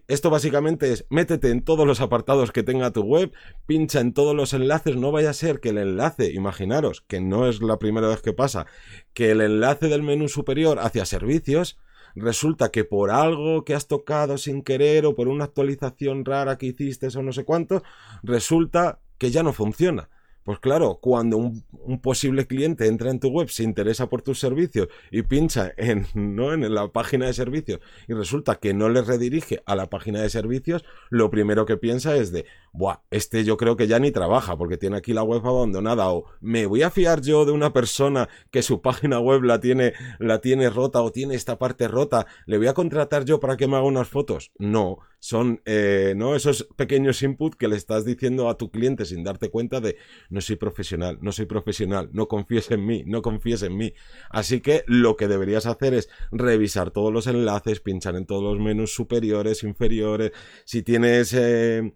Esto 0.08 0.30
básicamente 0.30 0.92
es, 0.92 1.06
métete 1.10 1.50
en 1.50 1.64
todos 1.64 1.88
los 1.88 2.02
apartados 2.02 2.52
que 2.52 2.64
tenga 2.64 2.92
tu 2.92 3.04
web, 3.04 3.32
pincha 3.68 4.02
en 4.02 4.14
todos 4.14 4.36
los 4.36 4.54
enlaces, 4.54 4.98
no 4.98 5.14
vaya 5.14 5.30
a 5.30 5.34
ser 5.34 5.62
que 5.62 5.70
el 5.70 5.78
enlace, 5.78 6.34
imaginaros, 6.34 7.02
que 7.08 7.22
no 7.22 7.48
es 7.48 7.62
la 7.62 7.80
primera 7.80 8.10
vez 8.10 8.22
que 8.22 8.34
pasa, 8.34 8.66
que 9.14 9.32
el 9.32 9.40
enlace 9.40 9.88
del 9.88 10.04
menú 10.04 10.28
superior 10.28 10.80
hacia 10.80 11.06
servicios 11.06 11.78
resulta 12.20 12.70
que 12.72 12.84
por 12.84 13.12
algo 13.12 13.64
que 13.64 13.74
has 13.74 13.88
tocado 13.88 14.38
sin 14.38 14.62
querer 14.64 15.06
o 15.06 15.16
por 15.16 15.28
una 15.28 15.46
actualización 15.46 16.26
rara 16.26 16.58
que 16.58 16.68
hiciste 16.68 17.08
o 17.16 17.22
no 17.22 17.32
sé 17.32 17.46
cuánto, 17.46 17.84
resulta 18.24 19.00
que 19.18 19.32
ya 19.32 19.44
no 19.44 19.54
funciona. 19.54 20.10
Pues 20.48 20.60
claro, 20.60 21.00
cuando 21.02 21.36
un, 21.36 21.66
posible 22.02 22.48
cliente 22.48 22.88
entra 22.88 23.12
en 23.12 23.20
tu 23.20 23.28
web, 23.28 23.50
se 23.50 23.64
interesa 23.64 24.08
por 24.08 24.22
tus 24.22 24.40
servicios 24.40 24.88
y 25.12 25.24
pincha 25.24 25.74
en, 25.76 26.08
¿no? 26.14 26.54
en 26.54 26.74
la 26.74 26.88
página 26.88 27.26
de 27.26 27.34
servicios 27.34 27.82
y 28.08 28.14
resulta 28.14 28.56
que 28.56 28.74
no 28.74 28.88
le 28.88 29.02
redirige 29.02 29.62
a 29.66 29.76
la 29.76 29.90
página 29.90 30.22
de 30.22 30.30
servicios, 30.30 30.86
lo 31.10 31.30
primero 31.30 31.66
que 31.66 31.76
piensa 31.76 32.16
es 32.16 32.32
de, 32.32 32.46
Buah, 32.74 33.00
este 33.10 33.44
yo 33.44 33.58
creo 33.58 33.76
que 33.76 33.88
ya 33.88 34.00
ni 34.00 34.12
trabaja 34.12 34.58
porque 34.58 34.78
tiene 34.78 34.98
aquí 34.98 35.14
la 35.14 35.24
web 35.24 35.46
abandonada 35.46 36.10
o 36.10 36.26
me 36.42 36.66
voy 36.66 36.84
a 36.84 36.92
fiar 36.92 37.22
yo 37.22 37.46
de 37.46 37.52
una 37.52 37.74
persona 37.74 38.30
que 38.52 38.62
su 38.62 38.82
página 38.88 39.20
web 39.20 39.44
la 39.44 39.60
tiene, 39.60 39.94
la 40.20 40.42
tiene 40.42 40.70
rota 40.70 41.02
o 41.02 41.12
tiene 41.12 41.36
esta 41.36 41.58
parte 41.58 41.88
rota, 41.88 42.28
le 42.46 42.58
voy 42.58 42.68
a 42.68 42.74
contratar 42.74 43.26
yo 43.26 43.40
para 43.40 43.58
que 43.58 43.68
me 43.68 43.76
haga 43.76 43.86
unas 43.86 44.08
fotos. 44.08 44.52
No, 44.58 45.00
son 45.20 45.62
eh, 45.66 46.14
¿no? 46.16 46.36
esos 46.36 46.68
pequeños 46.76 47.22
inputs 47.24 47.58
que 47.58 47.68
le 47.68 47.76
estás 47.76 48.06
diciendo 48.06 48.50
a 48.50 48.58
tu 48.58 48.70
cliente 48.70 49.06
sin 49.06 49.24
darte 49.24 49.50
cuenta 49.50 49.82
de 49.82 49.98
no 50.30 50.42
soy 50.42 50.56
profesional, 50.56 51.18
no 51.22 51.32
soy 51.32 51.46
profesional, 51.46 52.10
no 52.14 52.28
confíes 52.28 52.70
en 52.72 52.86
mí, 52.86 53.04
no 53.06 53.22
confíes 53.22 53.64
en 53.64 53.76
mí. 53.76 53.94
Así 54.30 54.62
que 54.62 54.84
lo 54.88 55.16
que 55.16 55.28
deberías 55.28 55.66
hacer 55.66 55.94
es 55.94 56.10
revisar 56.32 56.92
todos 56.92 57.12
los 57.12 57.28
enlaces, 57.28 57.80
pinchar 57.80 58.16
en 58.16 58.26
todos 58.26 58.44
los 58.44 58.60
menús 58.60 58.94
superiores, 58.94 59.64
inferiores, 59.64 60.32
si 60.66 60.84
tienes 60.84 61.34
eh, 61.34 61.94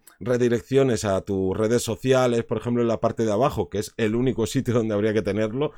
a 0.80 1.22
tus 1.22 1.58
redes 1.58 1.84
sociales, 1.84 2.44
por 2.46 2.58
ejemplo 2.58 2.82
en 2.82 2.88
la 2.88 3.02
parte 3.02 3.26
de 3.26 3.32
abajo, 3.32 3.70
que 3.70 3.80
es 3.80 3.94
el 3.98 4.16
único 4.16 4.46
sitio 4.46 4.74
donde 4.76 4.94
habría 4.94 5.14
que 5.14 5.22
tenerlo, 5.22 5.74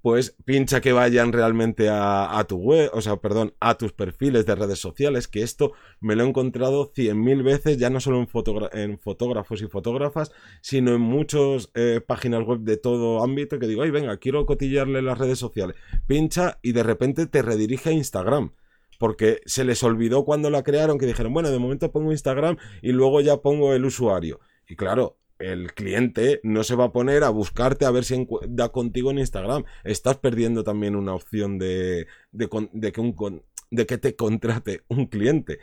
pues 0.00 0.36
pincha 0.44 0.80
que 0.80 0.92
vayan 0.92 1.32
realmente 1.32 1.88
a, 1.90 2.44
tu 2.48 2.56
web, 2.56 2.90
o 2.94 3.02
sea, 3.02 3.16
perdón, 3.16 3.52
a 3.60 3.76
tus 3.76 3.92
perfiles 3.92 4.46
de 4.46 4.54
redes 4.54 4.78
sociales, 4.78 5.28
que 5.28 5.42
esto 5.42 5.72
me 6.00 6.16
lo 6.16 6.24
he 6.24 6.28
encontrado 6.28 6.90
cien 6.94 7.20
mil 7.20 7.42
veces, 7.42 7.76
ya 7.76 7.90
no 7.90 8.00
solo 8.00 8.18
en, 8.18 8.28
en, 8.72 8.98
fotógrafos 8.98 9.60
y 9.60 9.66
fotógrafas, 9.66 10.32
sino 10.62 10.94
en 10.94 11.00
muchas 11.00 11.70
eh, 11.74 12.00
páginas 12.06 12.44
web 12.46 12.60
de 12.60 12.76
todo 12.76 13.22
ámbito, 13.22 13.58
que 13.58 13.66
digo, 13.66 13.82
ay, 13.82 13.90
venga, 13.90 14.16
quiero 14.16 14.46
cotillarle 14.46 15.02
las 15.02 15.18
redes 15.18 15.38
sociales. 15.38 15.76
Pincha 16.06 16.58
y 16.62 16.72
de 16.72 16.82
repente 16.84 17.26
te 17.26 17.42
redirige 17.42 17.90
a 17.90 17.92
Instagram 17.92 18.52
porque 18.98 19.40
se 19.46 19.64
les 19.64 19.82
olvidó 19.82 20.24
cuando 20.24 20.50
la 20.50 20.62
crearon 20.62 20.98
que 20.98 21.06
dijeron, 21.06 21.32
bueno, 21.32 21.50
de 21.50 21.58
momento 21.58 21.90
pongo 21.90 22.12
Instagram 22.12 22.56
y 22.82 22.92
luego 22.92 23.20
ya 23.20 23.38
pongo 23.38 23.72
el 23.72 23.84
usuario. 23.84 24.40
Y 24.68 24.76
claro, 24.76 25.16
el 25.38 25.72
cliente 25.72 26.40
no 26.42 26.64
se 26.64 26.74
va 26.74 26.86
a 26.86 26.92
poner 26.92 27.22
a 27.22 27.30
buscarte 27.30 27.84
a 27.84 27.90
ver 27.90 28.04
si 28.04 28.26
da 28.48 28.70
contigo 28.70 29.10
en 29.10 29.18
Instagram. 29.18 29.64
Estás 29.84 30.18
perdiendo 30.18 30.64
también 30.64 30.96
una 30.96 31.14
opción 31.14 31.58
de, 31.58 32.06
de, 32.32 32.48
que 32.92 33.00
un, 33.00 33.42
de 33.70 33.86
que 33.86 33.98
te 33.98 34.16
contrate 34.16 34.82
un 34.88 35.06
cliente. 35.06 35.60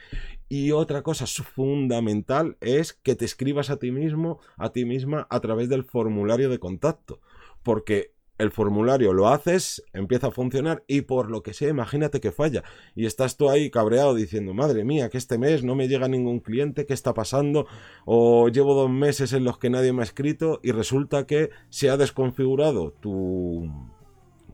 Y 0.47 0.71
otra 0.71 1.01
cosa 1.01 1.25
fundamental 1.27 2.57
es 2.61 2.93
que 2.93 3.15
te 3.15 3.25
escribas 3.25 3.69
a 3.69 3.77
ti 3.77 3.91
mismo, 3.91 4.39
a 4.57 4.71
ti 4.71 4.85
misma, 4.85 5.27
a 5.29 5.39
través 5.41 5.67
del 5.69 5.83
formulario 5.83 6.49
de 6.49 6.59
contacto. 6.59 7.19
Porque 7.61 8.14
el 8.37 8.51
formulario 8.51 9.13
lo 9.13 9.29
haces, 9.29 9.83
empieza 9.93 10.27
a 10.27 10.31
funcionar 10.31 10.83
y 10.87 11.01
por 11.01 11.31
lo 11.31 11.41
que 11.41 11.53
sea, 11.53 11.69
imagínate 11.69 12.19
que 12.19 12.31
falla. 12.31 12.63
Y 12.95 13.05
estás 13.05 13.37
tú 13.37 13.49
ahí 13.49 13.69
cabreado 13.69 14.13
diciendo, 14.13 14.53
madre 14.53 14.83
mía, 14.83 15.09
que 15.09 15.17
este 15.17 15.37
mes 15.37 15.63
no 15.63 15.75
me 15.75 15.87
llega 15.87 16.07
ningún 16.07 16.39
cliente, 16.39 16.85
¿qué 16.85 16.93
está 16.93 17.13
pasando? 17.13 17.67
O 18.05 18.49
llevo 18.49 18.73
dos 18.73 18.89
meses 18.89 19.33
en 19.33 19.43
los 19.43 19.57
que 19.57 19.69
nadie 19.69 19.93
me 19.93 20.01
ha 20.01 20.05
escrito 20.05 20.59
y 20.63 20.71
resulta 20.71 21.25
que 21.25 21.49
se 21.69 21.89
ha 21.89 21.97
desconfigurado 21.97 22.91
tu, 22.99 23.69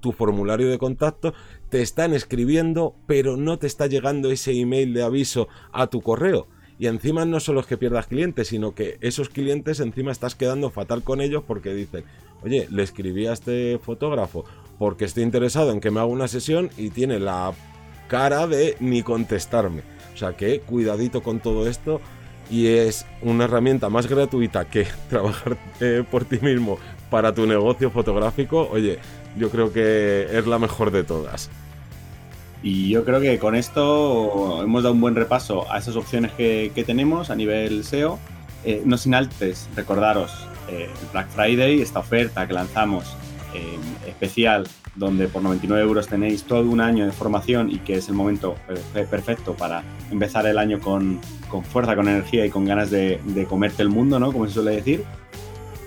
tu 0.02 0.12
formulario 0.12 0.70
de 0.70 0.78
contacto, 0.78 1.34
te 1.70 1.82
están 1.82 2.14
escribiendo, 2.14 2.96
pero 3.08 3.38
no 3.38 3.58
te 3.58 3.68
está 3.68 3.88
llegando 3.88 4.32
ese 4.32 4.52
email 4.52 4.94
de 4.94 5.04
aviso 5.04 5.48
a 5.72 5.88
tu 5.88 6.02
correo. 6.02 6.48
Y 6.82 6.88
encima 6.88 7.26
no 7.26 7.40
solo 7.40 7.60
es 7.60 7.68
que 7.68 7.78
pierdas 7.78 8.08
clientes, 8.08 8.48
sino 8.48 8.74
que 8.74 8.98
esos 9.02 9.30
clientes 9.30 9.80
encima 9.80 10.12
estás 10.12 10.34
quedando 10.34 10.72
fatal 10.72 11.04
con 11.04 11.22
ellos 11.22 11.44
porque 11.46 11.76
dicen, 11.76 12.06
oye, 12.42 12.68
le 12.72 12.82
escribí 12.82 13.28
a 13.28 13.34
este 13.34 13.78
fotógrafo 13.78 14.46
porque 14.80 15.06
estoy 15.06 15.22
interesado 15.22 15.72
en 15.72 15.80
que 15.80 15.92
me 15.92 16.00
haga 16.00 16.08
una 16.08 16.28
sesión 16.28 16.72
y 16.78 16.90
tiene 16.90 17.20
la 17.20 17.54
cara 18.08 18.48
de 18.48 18.78
ni 18.80 19.04
contestarme. 19.04 19.84
O 20.16 20.18
sea 20.18 20.36
que 20.36 20.62
cuidadito 20.62 21.22
con 21.22 21.40
todo 21.40 21.68
esto 21.68 22.02
y 22.50 22.66
es 22.66 23.06
una 23.22 23.44
herramienta 23.44 23.90
más 23.90 24.08
gratuita 24.08 24.66
que 24.66 24.88
trabajar 25.12 25.58
eh, 25.82 26.04
por 26.10 26.26
ti 26.26 26.40
mismo 26.40 26.80
para 27.12 27.32
tu 27.32 27.46
negocio 27.46 27.92
fotográfico. 27.92 28.68
Oye, 28.72 28.98
yo 29.38 29.52
creo 29.52 29.72
que 29.72 30.30
es 30.32 30.48
la 30.48 30.58
mejor 30.58 30.90
de 30.90 31.04
todas. 31.04 31.52
Y 32.64 32.90
yo 32.90 33.04
creo 33.04 33.20
que 33.20 33.40
con 33.40 33.56
esto 33.56 34.62
hemos 34.64 34.84
dado 34.84 34.94
un 34.94 35.02
buen 35.02 35.16
repaso 35.16 35.72
a 35.72 35.80
esas 35.80 35.96
opciones 35.96 36.32
que, 36.34 36.72
tenemos 36.86 37.30
a 37.30 37.36
nivel 37.36 37.84
SEO. 37.84 38.20
Eh, 38.64 38.84
no 38.86 38.98
sin 38.98 39.16
antes 39.16 39.68
recordaros 39.76 40.32
eh, 40.70 40.88
el 41.02 41.08
Black 41.12 41.30
Friday, 41.30 41.82
esta 41.82 42.00
oferta 42.00 42.48
que 42.48 42.54
lanzamos 42.54 43.16
eh, 43.56 43.80
especial, 44.08 44.68
donde 44.96 45.28
por 45.28 45.42
99 45.42 45.82
euros 45.82 46.08
tenéis 46.08 46.44
todo 46.44 46.70
un 46.70 46.80
año 46.80 47.06
de 47.08 47.12
formación 47.12 47.72
y 47.72 47.80
que 47.80 47.96
es 47.96 48.08
el 48.10 48.14
momento 48.14 48.56
perfecto 48.94 49.56
para 49.56 49.84
empezar 50.12 50.46
el 50.46 50.60
año 50.60 50.80
con, 50.80 51.20
fuerza, 51.72 51.96
con 51.96 52.08
energía 52.08 52.46
y 52.46 52.52
con 52.52 52.66
ganas 52.66 52.92
de, 52.92 53.20
de, 53.26 53.46
comerte 53.46 53.82
el 53.82 53.90
mundo, 53.90 54.20
¿no? 54.20 54.32
Como 54.32 54.48
se 54.48 54.54
suele 54.54 54.76
decir. 54.76 55.04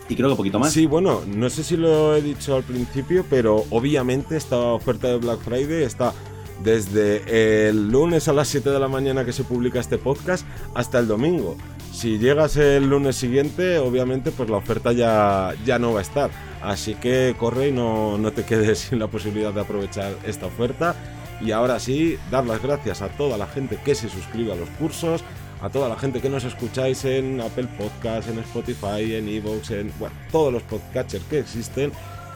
Y 0.09 0.17
creo 0.17 0.29
que 0.29 0.33
un 0.33 0.37
poquito 0.37 0.59
más. 0.59 0.73
Sí, 0.73 0.87
bueno, 0.87 1.23
no 1.27 1.49
sé 1.49 1.63
si 1.63 1.77
lo 1.77 2.17
he 2.17 2.21
dicho 2.23 2.57
al 2.57 2.65
principio, 2.65 3.25
pero 3.31 3.65
obviamente 3.71 4.37
esta 4.37 4.59
oferta 4.59 5.07
de 5.09 5.19
Black 5.19 5.41
Friday 5.41 5.85
está 5.85 6.13
desde 6.63 7.69
el 7.69 7.91
lunes 7.91 8.29
a 8.29 8.33
las 8.33 8.49
7 8.49 8.71
de 8.71 8.79
la 8.79 8.89
mañana 8.89 9.25
que 9.25 9.33
se 9.33 9.45
publica 9.45 9.81
este 9.81 9.99
podcast 9.99 10.47
hasta 10.75 10.99
el 10.99 11.09
domingo. 11.09 11.57
Si 11.93 12.19
llegas 12.19 12.57
el 12.57 12.89
lunes 12.89 13.17
siguiente, 13.17 13.79
obviamente 13.79 14.31
pues 14.31 14.51
la 14.51 14.57
oferta 14.57 14.93
ya, 14.93 15.55
ya 15.65 15.79
no 15.79 15.93
va 15.93 16.01
a 16.01 16.03
estar. 16.03 16.31
Así 16.63 16.95
que 16.95 17.35
corre 17.39 17.69
y 17.69 17.73
no, 17.73 18.19
no 18.19 18.33
te 18.33 18.45
quedes 18.45 18.79
sin 18.91 18.99
la 18.99 19.09
posibilidad 19.09 19.53
de 19.53 19.61
aprovechar 19.61 20.13
esta 20.27 20.47
oferta. 20.47 20.95
Y 21.41 21.51
ahora 21.53 21.79
sí, 21.79 22.17
dar 22.31 22.47
las 22.47 22.63
gracias 22.63 23.03
a 23.03 23.09
toda 23.09 23.37
la 23.37 23.47
gente 23.47 23.79
que 23.85 23.95
se 23.95 24.09
suscribe 24.09 24.53
a 24.53 24.57
los 24.57 24.69
cursos, 24.71 25.23
a 25.61 25.69
toda 25.69 25.89
la 25.89 25.97
gente 25.97 26.21
que 26.21 26.29
nos 26.29 26.45
escucháis 26.45 27.05
en 27.05 27.41
Apple 27.41 27.69
Podcasts, 27.79 28.31
en 28.31 28.39
Spotify, 28.41 29.15
en 29.15 29.29
Evox, 29.29 29.71
en 29.71 29.93
todos 30.31 30.53
los 30.53 30.63
podcatchers 30.63 31.25
que 31.25 31.39
existen 31.41 31.93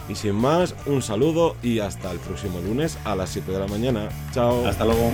y 0.08 0.14
sin 0.14 0.34
más, 0.34 0.74
un 0.86 1.02
saludo 1.02 1.56
y 1.62 1.80
hasta 1.80 2.10
el 2.10 2.18
próximo 2.18 2.60
lunes 2.60 2.98
a 3.04 3.14
las 3.14 3.30
7 3.30 3.52
de 3.52 3.58
la 3.58 3.66
mañana. 3.66 4.08
Chao. 4.32 4.66
Hasta 4.66 4.84
luego. 4.84 5.12